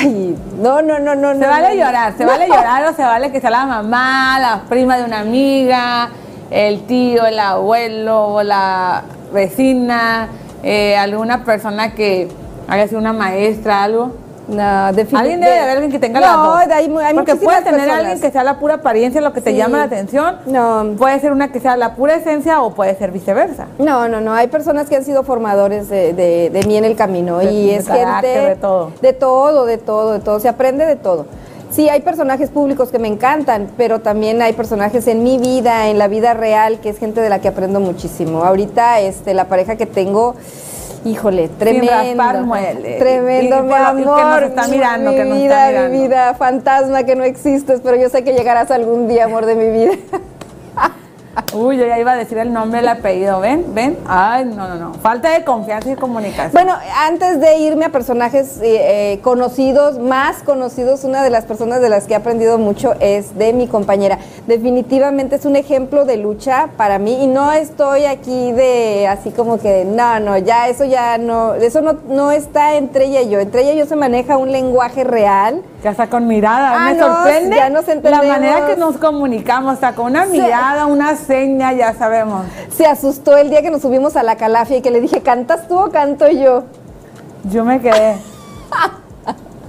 [0.00, 1.32] ay, no, no, no, no.
[1.32, 2.30] Se no, vale no, llorar, se no.
[2.30, 6.10] vale llorar o se vale que sea la mamá, la prima de una amiga,
[6.50, 10.28] el tío, el abuelo, o la vecina,
[10.62, 12.28] eh, alguna persona que
[12.68, 14.14] haya sido una maestra, algo.
[14.50, 15.16] No, definitivamente.
[15.16, 16.76] Alguien debe de haber alguien que tenga no, las dos.
[16.76, 17.98] hay hay Porque puede tener personas.
[17.98, 19.56] alguien que sea la pura apariencia lo que te Sí.
[19.56, 20.38] llama la atención.
[20.46, 20.94] No.
[20.98, 23.66] Puede ser una que sea la pura esencia o puede ser viceversa.
[23.78, 24.34] No, no, no.
[24.34, 27.70] Hay personas que han sido formadores de, de- de mí en el camino De- y
[27.70, 28.92] es gente de todo.
[29.00, 30.40] de todo, de todo, de todo.
[30.40, 31.26] Se aprende de todo.
[31.70, 35.98] Sí, hay personajes públicos que me encantan, pero también hay personajes en mi vida, en
[35.98, 38.42] la vida real, que es gente de la que aprendo muchísimo.
[38.44, 40.34] Ahorita, este, la pareja que tengo,
[41.04, 42.98] híjole, tremendo, raspar muebles.
[42.98, 45.96] tremendo, Y- mi y que nos amor, está mirando, mi que nos vida, está mirando.
[45.98, 49.54] mi vida, fantasma que no existes, pero yo sé que llegarás algún día, amor de
[49.54, 49.92] mi vida.
[51.52, 53.40] Uy, yo ya iba a decir el nombre, el apellido.
[53.40, 53.74] ¿Ven?
[53.74, 53.98] ¿Ven?
[54.06, 54.94] Ay, no, no, no.
[54.94, 56.52] Falta de confianza y comunicación.
[56.52, 61.80] Bueno, antes de irme a personajes eh, eh, conocidos, más conocidos, una de las personas
[61.80, 64.18] de las que he aprendido mucho es de mi compañera.
[64.46, 69.58] Definitivamente es un ejemplo de lucha para mí y no estoy aquí de así como
[69.58, 73.40] que, no, no, ya eso ya no, eso no, no está entre ella y yo.
[73.40, 75.62] Entre ella y yo se maneja un lenguaje real.
[75.82, 76.72] Ya está con mirada.
[76.74, 78.26] Ah, Me no, sorprende ya nos la entendemos.
[78.28, 79.78] manera que nos comunicamos.
[79.78, 80.32] Sea, con una Sí.
[80.32, 81.16] mirada, una
[81.76, 82.46] ya sabemos.
[82.70, 85.68] Se asustó el día que nos subimos a la calafia y que le dije, ¿cantas
[85.68, 86.64] tú o canto yo?
[87.44, 88.16] Yo me quedé.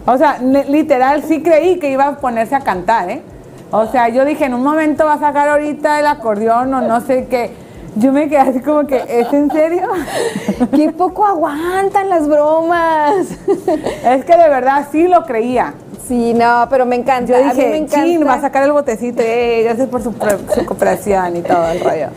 [0.05, 3.21] O sea, literal, sí creí que iba a ponerse a cantar, ¿eh?
[3.71, 6.99] O sea, yo dije, en un momento va a sacar ahorita el acordeón o no
[7.01, 7.51] sé qué.
[7.95, 9.89] Yo me quedé así como que, ¿es en serio?
[10.75, 13.15] Qué poco aguantan las bromas.
[14.05, 15.73] es que de verdad sí lo creía.
[16.07, 17.31] Sí, no, pero me encanta.
[17.31, 18.03] Yo a mí me dije, encanta.
[18.05, 20.11] chin, va a sacar el botecito, eh, gracias por su,
[20.55, 22.07] su cooperación y todo el rollo.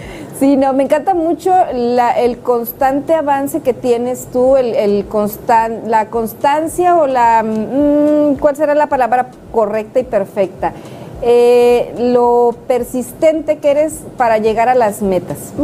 [0.41, 5.85] Sí, no, me encanta mucho la- el constante avance que tienes tú, el, el constan-
[5.87, 10.73] la constancia o la, mm, ¿cuál será la palabra correcta y perfecta?
[11.27, 15.55] Eh, lo persistente que eres para llegar a las metas.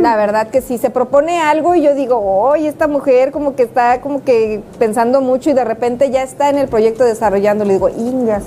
[0.00, 3.64] La verdad que sí, se propone algo y yo digo, oye, esta mujer como que
[3.64, 7.64] está como que pensando mucho y de repente ya está en el proyecto desarrollando.
[7.66, 8.42] Le digo, ingas.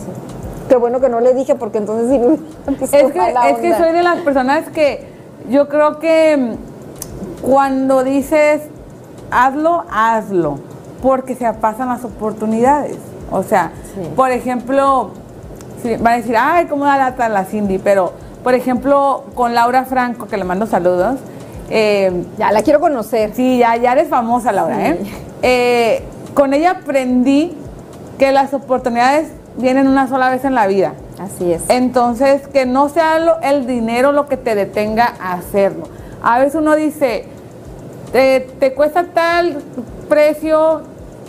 [0.68, 2.20] Qué bueno que no le dije porque entonces sí
[2.92, 3.20] Es que,
[3.52, 5.06] es que soy de las personas que
[5.52, 8.62] yo creo que mm, cuando dices
[9.30, 10.58] hazlo, hazlo,
[11.04, 12.98] porque se pasan las oportunidades.
[13.32, 13.72] O sea,
[14.16, 15.25] por ejemplo, si-
[16.00, 17.78] van a decir, ay, ¿cómo da lata la Cindy?
[17.80, 18.14] Pero,
[18.44, 21.18] por ejemplo, con Laura Franco, que le mando saludos,
[21.70, 23.32] eh, Ya, la quiero conocer.
[23.36, 25.00] Sí, ya, ya eres famosa, Laura, ¿eh?
[25.42, 26.04] Eh,
[26.34, 27.56] Con ella aprendí
[28.20, 30.94] que las oportunidades vienen una sola vez en la vida.
[31.20, 31.64] Así es.
[31.70, 35.86] Entonces, que no sea lo- el dinero lo que te detenga a hacerlo.
[36.22, 37.26] A veces uno dice,
[38.12, 39.60] te, te cuesta tal
[40.10, 40.82] precio,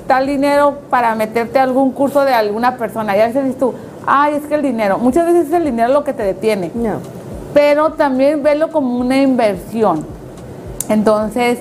[0.07, 3.17] tal dinero para meterte a algún curso de alguna persona.
[3.17, 3.75] Y a veces dices tú,
[4.07, 4.99] ay, es que el dinero.
[4.99, 6.71] Muchas veces es el dinero lo que te detiene.
[6.75, 7.01] No.
[7.53, 10.07] Pero también verlo como una inversión.
[10.89, 11.59] Entonces,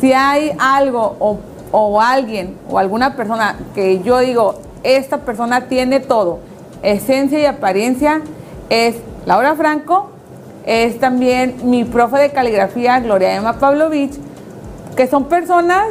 [0.00, 1.38] si hay algo o,
[1.70, 6.40] o alguien o alguna persona que yo digo, esta persona tiene todo,
[6.82, 8.20] esencia y apariencia,
[8.68, 10.10] es Laura Franco,
[10.66, 14.12] es también mi profe de caligrafía, Gloria Emma Pavlovich,
[14.96, 15.86] que son personas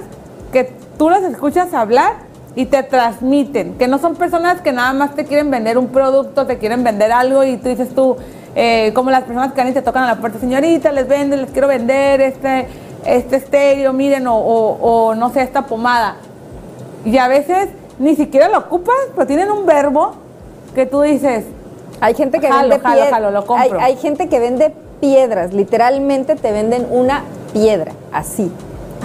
[0.51, 2.13] que tú las escuchas hablar
[2.55, 6.45] y te transmiten, que no son personas que nada más te quieren vender un producto,
[6.45, 8.15] te quieren vender algo y tú dices tú,
[8.55, 11.37] eh, como las personas que van y te tocan a la puerta, señorita, les vende,
[11.37, 12.67] les quiero vender este,
[13.05, 14.77] este estéreo, miren, o, o-
[15.09, 16.17] o no sé, esta pomada.
[17.05, 20.13] Y a veces ni siquiera lo ocupas, pero tienen un verbo
[20.75, 21.45] que tú dices,
[22.01, 23.79] Hay gente que Jalo, vende jalo, jalo, lo hay, compro.
[23.81, 28.51] hay gente que vende piedras, literalmente te venden una piedra, así.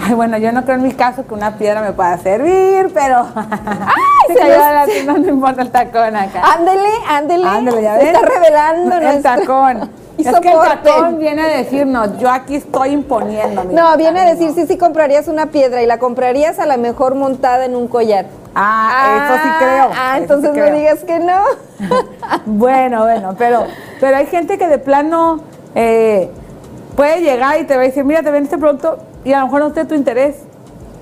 [0.01, 3.25] Ay, bueno, yo no creo en mi caso que una piedra me pueda servir, pero.
[4.27, 6.41] se se cayó la tienda, no importa el tacón acá.
[6.57, 7.47] Ándele, ándele.
[7.47, 8.13] Ándale, ya se ves.
[8.15, 9.89] está revelando El nuestro- tacón.
[10.19, 13.63] Y es que el tacón viene a decirnos, yo aquí estoy imponiendo.
[13.63, 17.15] No, viene a decir, sí, sí comprarías una piedra y la comprarías a la mejor
[17.15, 18.25] montada en un collar.
[18.53, 19.89] Ah, eso sí creo.
[19.97, 20.75] Ah, eso sí entonces no creo.
[20.75, 21.41] digas que no.
[22.45, 23.63] Bueno, bueno, pero,
[24.01, 25.39] pero hay gente que de plano
[25.73, 26.29] eh,
[26.99, 29.45] puede llegar y te va a decir, mira, te vende este producto y a lo
[29.45, 30.35] mejor no esté tu interés.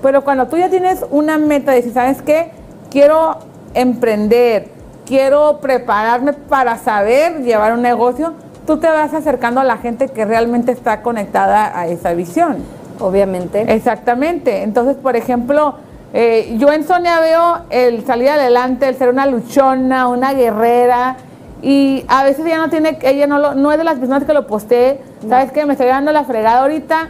[0.00, 2.52] Pero cuando tú ya tienes una meta de decir, ¿sabes qué?
[2.88, 3.38] Quiero
[3.74, 4.68] emprender,
[5.06, 8.34] quiero prepararme para saber llevar un negocio,
[8.64, 12.58] tú te vas acercando a la gente que realmente está conectada a esa visión.
[13.00, 13.62] Obviamente.
[13.62, 14.62] Exactamente.
[14.62, 15.78] Entonces, por ejemplo,
[16.14, 21.16] eh, yo en Sonia veo el salir adelante, el ser una luchona, una guerrera.
[21.62, 24.32] Y a veces ella no tiene, ella no, lo- no es de las personas que
[24.32, 25.00] lo postee.
[25.28, 25.66] ¿Sabes qué?
[25.66, 27.08] Me estoy dando la fregada ahorita,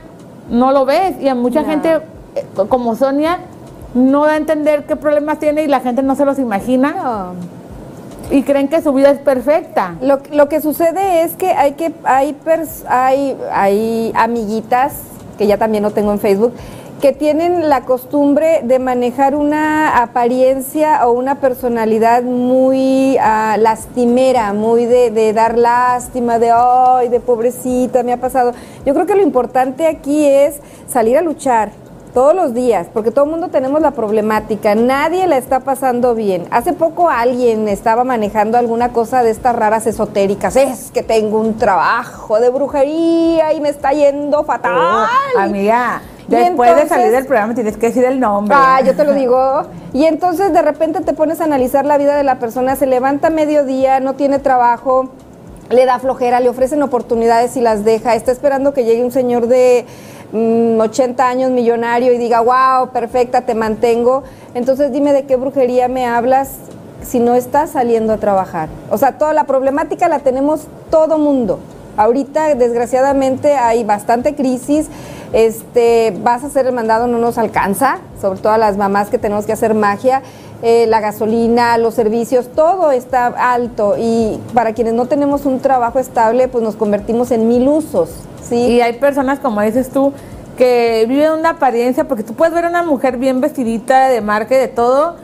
[0.51, 1.17] no lo ves.
[1.21, 1.69] Y a mucha No.
[1.69, 1.95] gente,
[2.35, 3.39] eh, como Sonia,
[3.95, 6.95] no da a entender qué problemas tiene y la gente no se los imagina.
[8.31, 9.95] Y creen que su vida es perfecta.
[10.03, 14.95] Lo, lo que sucede es que hay que hay pers- hay hay amiguitas
[15.39, 16.53] que ya también no tengo en Facebook
[17.01, 24.87] que tienen la costumbre de manejar una apariencia o una personalidad muy ah, lastimera, muy
[24.87, 28.53] de, de dar lástima, de ay, de pobrecita, me ha pasado.
[28.85, 30.57] Yo creo que lo importante aquí es
[30.89, 31.71] salir a luchar,
[32.15, 36.47] todos los días, porque todo el mundo tenemos la problemática, nadie la está pasando bien.
[36.51, 41.59] Hace poco alguien estaba manejando alguna cosa de estas raras esotéricas, es que tengo un
[41.59, 44.77] trabajo de brujería y me está yendo fatal.
[44.77, 48.55] Oh, amiga, Después de salir del programa tienes que decir el nombre.
[48.59, 49.63] Ah, yo te lo digo.
[49.93, 53.29] Y entonces de repente te pones a analizar la vida de la persona, se levanta
[53.29, 55.11] a mediodía, no tiene trabajo,
[55.71, 59.47] le da flojera, le ofrecen oportunidades y las deja, está esperando que llegue un señor
[59.47, 59.87] de
[60.33, 64.23] mm, 80 años millonario y diga, wow, perfecta, te mantengo.
[64.55, 66.51] Entonces dime de qué brujería me hablas
[67.03, 68.69] si no estás saliendo a trabajar.
[68.91, 71.59] O sea, toda la problemática la tenemos todo mundo.
[71.97, 74.87] Ahorita, desgraciadamente, hay bastante crisis.
[75.33, 79.19] Este, vas a hacer el mandado, no nos alcanza, sobre todo a las mamás que
[79.19, 80.23] tenemos que hacer magia.
[80.63, 83.95] Eh, la gasolina, los servicios, todo está alto.
[83.99, 88.11] Y para quienes no tenemos un trabajo estable, pues nos convertimos en mil usos.
[88.49, 88.57] ¿sí?
[88.57, 90.13] Y hay personas, como dices tú,
[90.59, 94.57] que viven una apariencia, porque tú puedes ver a una mujer bien vestidita, de marca
[94.57, 95.15] y de todo,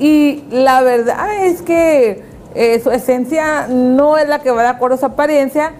[0.00, 2.24] y la verdad es que
[2.54, 5.74] eh, su esencia no es la que va de acuerdo a su apariencia,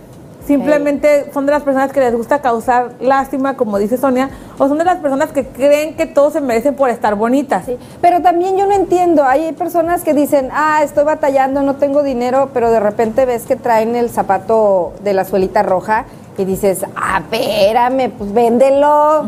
[0.46, 4.78] simplemente son de las personas que les gusta causar lástima, como dice Sonia, o son
[4.78, 7.64] de las personas que creen que todos se merecen por estar bonitas.
[7.66, 12.02] Sí, Pero también yo no entiendo, hay personas que dicen, ah, estoy batallando, no tengo
[12.02, 16.04] dinero, pero de repente ves que traen el zapato de la suelita roja
[16.38, 19.26] y dices, ah, espérame, pues véndelo,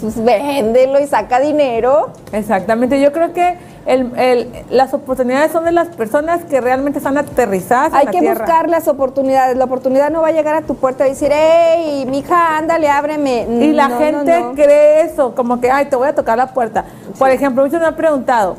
[0.00, 2.10] pues véndelo y saca dinero.
[2.32, 7.18] Exactamente, yo creo que el- el- las oportunidades son de las personas que realmente están
[7.18, 8.40] aterrizadas en Hay la que tierra.
[8.44, 12.06] buscar las oportunidades, la oportunidad no va a llegar a tu puerta y decir, hey,
[12.08, 13.46] mija, ándale, ábreme.
[13.48, 14.52] Y la No, gente no.
[14.54, 16.84] cree eso, como que, ay, te voy a tocar la puerta.
[17.18, 18.56] Por ejemplo, muchos me han preguntado,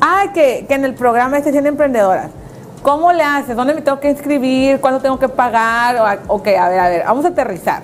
[0.00, 2.30] ay, que, que en el programa este tiene emprendedoras.
[2.82, 3.56] ¿Cómo le haces?
[3.56, 4.78] ¿Dónde me tengo que inscribir?
[4.78, 6.18] ¿Cuánto tengo que pagar?
[6.26, 7.80] Ok, a ver, a ver, vamos a aterrizar.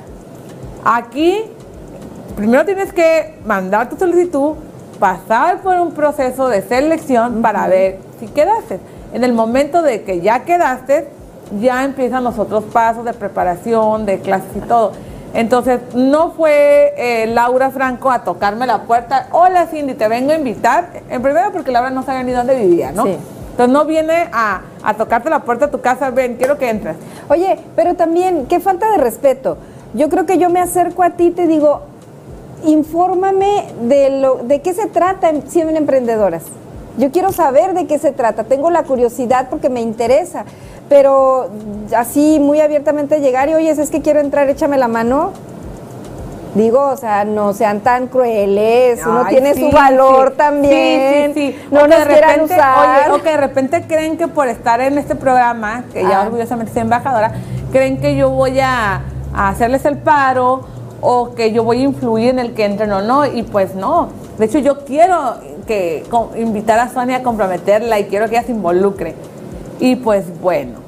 [0.85, 1.43] Aquí,
[2.37, 4.57] primero tienes que mandar tu solicitud,
[5.01, 8.79] pasar por un proceso de selección para ver si quedaste.
[9.13, 11.09] En el momento de que ya quedaste,
[11.59, 14.93] ya empiezan los otros pasos de preparación, de clases y todo.
[15.33, 19.29] Entonces, no fue eh, Laura Franco a tocarme la puerta.
[19.33, 20.91] Hola Cindy, te vengo a invitar.
[21.09, 23.05] En primero porque Laura no sabía ni dónde vivía, ¿no?
[23.05, 23.17] Sí.
[23.51, 26.97] Entonces no viene a, a tocarte la puerta de tu casa, ven, quiero que entres.
[27.29, 29.59] Oye, pero también, qué falta de respeto.
[29.95, 31.83] Yo creo que yo me acerco a ti y te digo,
[32.65, 36.43] infórmame de, lo, de qué se trata en- siendo emprendedoras.
[36.99, 40.45] Yo quiero saber de qué se trata, tengo la curiosidad porque me interesa,
[40.89, 41.49] pero
[41.97, 45.33] así muy abiertamente llegar y, oye, es que quiero entrar, échame la mano.
[46.57, 50.37] Digo, o sea, no sean tan crueles, uno Ay, tiene sí, su valor sí.
[50.37, 51.33] también.
[51.33, 51.69] Sí, sí, sí.
[51.71, 53.07] No O nos de quieran usar.
[53.07, 56.27] Oye, o que de repente creen que por estar en este programa, que ya Ah.
[56.27, 57.35] orgullosamente soy embajadora,
[57.71, 59.01] creen que yo voy a,
[59.33, 60.63] a hacerles el paro
[61.01, 63.27] o que yo voy a influir en el que entren o no.
[63.27, 64.09] Y pues no.
[64.39, 65.37] De hecho, yo quiero
[65.67, 66.05] que
[66.37, 69.15] invitar a Sonia a comprometerla y quiero que ella se involucre.
[69.79, 70.81] Y pues bueno.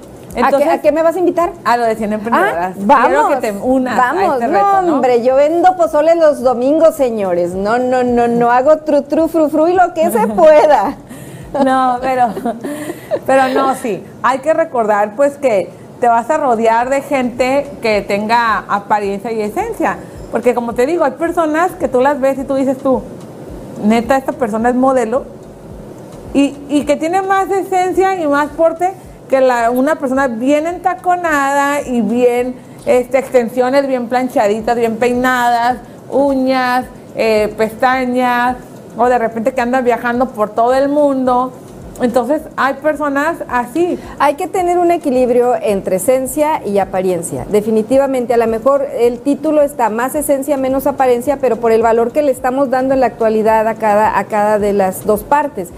[0.43, 1.53] ¿A, qué, a qué me vas a invitar?
[1.65, 2.75] A lo de 100 emprendedoras.
[2.75, 3.07] Ah, vamos.
[3.09, 4.95] Quiero que te unas a Vamos, este no, reto, ¿no?
[4.95, 7.55] hombre, yo vendo pozole los domingos, señores.
[7.55, 10.97] No, no, no, no hago tru, tru, fru, fru y lo que se pueda.
[11.65, 12.29] No, pero,
[13.27, 14.03] pero no, sí.
[14.23, 15.69] Hay que recordar, pues, que
[16.03, 19.98] te vas a rodear de gente que tenga apariencia y esencia.
[20.32, 23.03] Porque, como te digo, hay personas que tú las ves y tú dices tú,
[23.84, 25.26] neta, esta persona es modelo
[26.34, 28.94] y, y que tiene más esencia y más porte
[29.28, 29.38] que
[29.72, 35.78] una persona bien entaconada y bien este, extensiones bien planchaditas, bien peinadas,
[36.11, 36.84] uñas,
[37.14, 38.57] eh, pestañas,
[38.98, 41.53] o de repente que andan viajando por todo el mundo.
[42.03, 43.98] Entonces hay personas así.
[44.18, 47.46] Hay que tener un equilibrio entre esencia y apariencia.
[47.48, 52.12] Definitivamente, a lo mejor el título está más esencia, menos apariencia, pero por el valor
[52.12, 55.68] que le estamos dando en la actualidad a cada, a cada de las dos partes.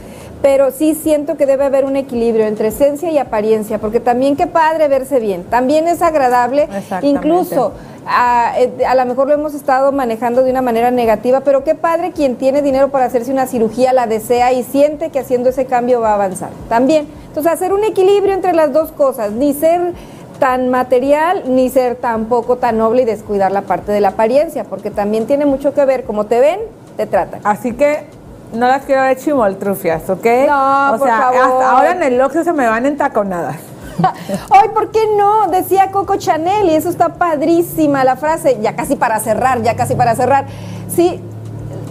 [0.42, 4.46] Pero sí siento que debe haber un equilibrio entre esencia y apariencia, porque también qué
[4.46, 6.68] padre verse bien, también es agradable,
[7.00, 7.72] incluso
[8.06, 11.74] a, eh, a lo mejor lo hemos estado manejando de una manera negativa, pero qué
[11.74, 15.66] padre quien tiene dinero para hacerse una cirugía, la desea y siente que haciendo ese
[15.66, 16.50] cambio va a avanzar.
[16.68, 17.06] También.
[17.28, 19.92] Entonces, hacer un equilibrio entre las dos cosas, ni ser
[20.38, 24.90] tan material, ni ser tampoco tan noble y descuidar la parte de la apariencia, porque
[24.90, 26.60] también tiene mucho que ver, como te ven,
[26.96, 27.40] te tratan.
[27.44, 28.06] Así que
[28.52, 30.26] no las quiero ver chimoltrufias, ¿ok?
[30.46, 31.40] No, o por sea, favor.
[31.40, 33.56] hasta ahora en el Oxxo se me van entaconadas.
[34.50, 35.48] Ay, ¿por qué no?
[35.48, 39.94] Decía Coco Chanel y eso está padrísima la frase, ya casi para cerrar, ya casi
[39.94, 40.46] para cerrar.
[40.88, 41.20] Sí,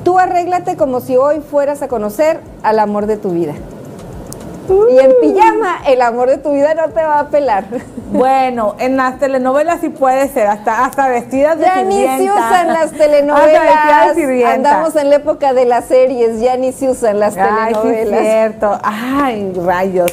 [0.03, 3.53] tú arréglate como si hoy fueras a conocer al amor de tu vida.
[4.89, 7.65] Y en pijama, el amor de tu vida no te va a pelar.
[8.13, 12.33] Bueno, en las telenovelas sí puede ser, hasta, hasta vestidas de Ya ni se sirvienta.
[12.47, 14.07] usan las telenovelas.
[14.09, 14.53] de sirvienta.
[14.53, 18.07] Andamos en la época de las series, ya ni se usan las Ay, sí es
[18.07, 18.19] telenovelas.
[18.21, 18.79] cierto.
[18.83, 20.11] Ay, rayos.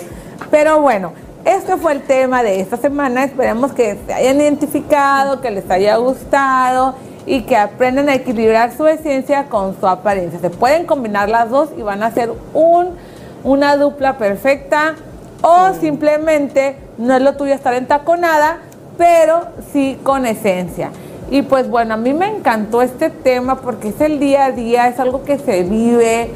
[0.51, 1.13] Pero bueno,
[1.45, 3.25] este fue el tema de esta semana.
[3.25, 6.95] Esperemos que se hayan identificado, que les haya gustado
[7.27, 10.41] y que aprendan a equilibrar su esencia con su apariencia.
[10.41, 12.91] Se pueden combinar las dos y van a hacer un,
[13.45, 14.97] una dupla perfecta.
[15.43, 18.59] O simplemente no es lo tuyo estar entaconada,
[18.99, 20.91] pero sí con esencia.
[21.31, 24.89] Y pues bueno, a mí me encantó este tema porque es el día a día,
[24.89, 26.31] es algo que se vive,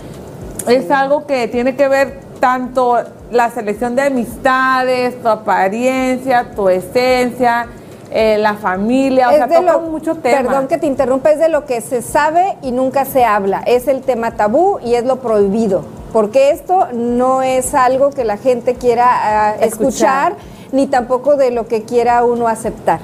[0.69, 2.99] es algo que tiene que ver tanto
[3.35, 7.67] la selección de amistades, tu apariencia, tu esencia,
[8.11, 10.43] eh, la familia, o sea, de toca lo- mucho tema.
[10.43, 13.63] Perdón que te interrumpa, es de lo que se sabe y nunca se habla.
[13.67, 15.85] Es el tema tabú y es lo prohibido.
[16.13, 20.33] Porque esto no es algo que la gente quiera ah, escuchar.
[20.33, 20.55] Escuchar.
[20.71, 23.01] ni tampoco de lo que quiera uno aceptar.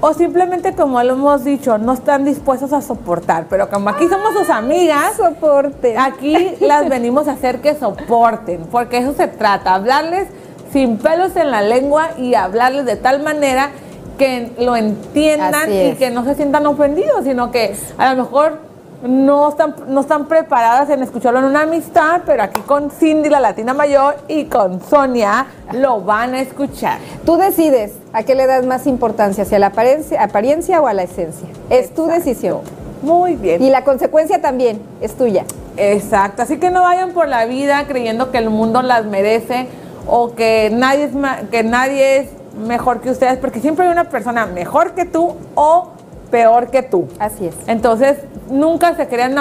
[0.00, 3.46] O simplemente, como lo hemos dicho, no están dispuestos a soportar.
[3.48, 5.96] Pero como aquí somos sus amigas, Soporte.
[5.96, 8.66] aquí las venimos a hacer que soporten.
[8.70, 10.28] Porque eso se trata, hablarles
[10.72, 13.70] sin pelos en la lengua y hablarles de tal manera
[14.18, 18.60] que lo entiendan y que no se sientan ofendidos, sino que a lo mejor
[19.08, 23.40] no están, no están preparadas en escucharlo en una amistad, pero aquí con Cindy, la
[23.40, 26.98] latina mayor, y con Sonia, lo van a escuchar.
[27.24, 30.92] Tú decides a qué le das más importancia, si a la apariencia, apariencia o a
[30.92, 31.48] la esencia.
[31.70, 32.60] Es tu decisión.
[33.02, 33.62] Muy bien.
[33.62, 35.44] Y la consecuencia también es tuya.
[35.76, 39.68] Exacto, así que no vayan por la vida creyendo que el mundo las merece
[40.06, 41.10] o que nadie es
[41.50, 42.28] que nadie es
[42.66, 45.90] mejor que ustedes, porque siempre hay una persona mejor que tú o
[46.30, 47.08] peor que tú.
[47.18, 47.54] Así es.
[47.66, 48.18] Entonces,
[48.50, 49.34] nunca se crean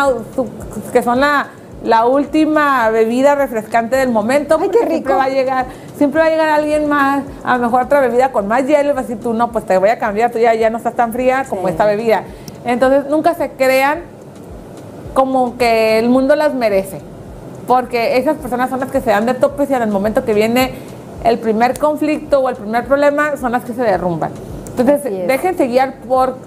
[0.91, 1.47] que son la,
[1.83, 4.57] la última bebida refrescante del momento.
[4.59, 5.15] Ay, qué Siempre rico.
[5.17, 5.65] va a llegar,
[5.97, 8.93] siempre va a llegar alguien más, a lo mejor otra bebida con más hielo, y
[8.93, 10.95] va a decir tú, no, pues te voy a cambiar, tú ya, ya no estás
[10.95, 11.71] tan fría como Sí.
[11.71, 12.23] esta bebida.
[12.65, 13.99] Entonces, nunca se crean
[15.13, 16.99] como que el mundo las merece.
[17.67, 20.33] Porque esas personas son las que se dan de topes y en el momento que
[20.33, 20.73] viene
[21.23, 24.29] el primer conflicto o el primer problema son las que se derrumban.
[24.77, 26.37] Entonces, déjense guiar por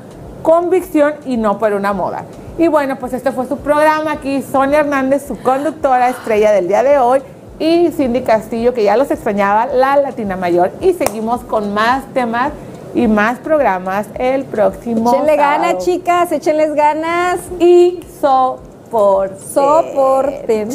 [0.42, 2.22] convicción y no por una moda.
[2.58, 6.82] Y bueno, pues este fue su programa aquí, Sonia Hernández, su conductora estrella del día
[6.82, 7.22] de hoy,
[7.60, 10.72] y Cindy Castillo, que ya los extrañaba, la Latina Mayor.
[10.80, 12.50] Y seguimos con más temas
[12.94, 17.38] y más programas el próximo Échenle ganas, chicas, échenles ganas.
[17.60, 19.36] Y soporte.
[19.54, 20.68] Soporten.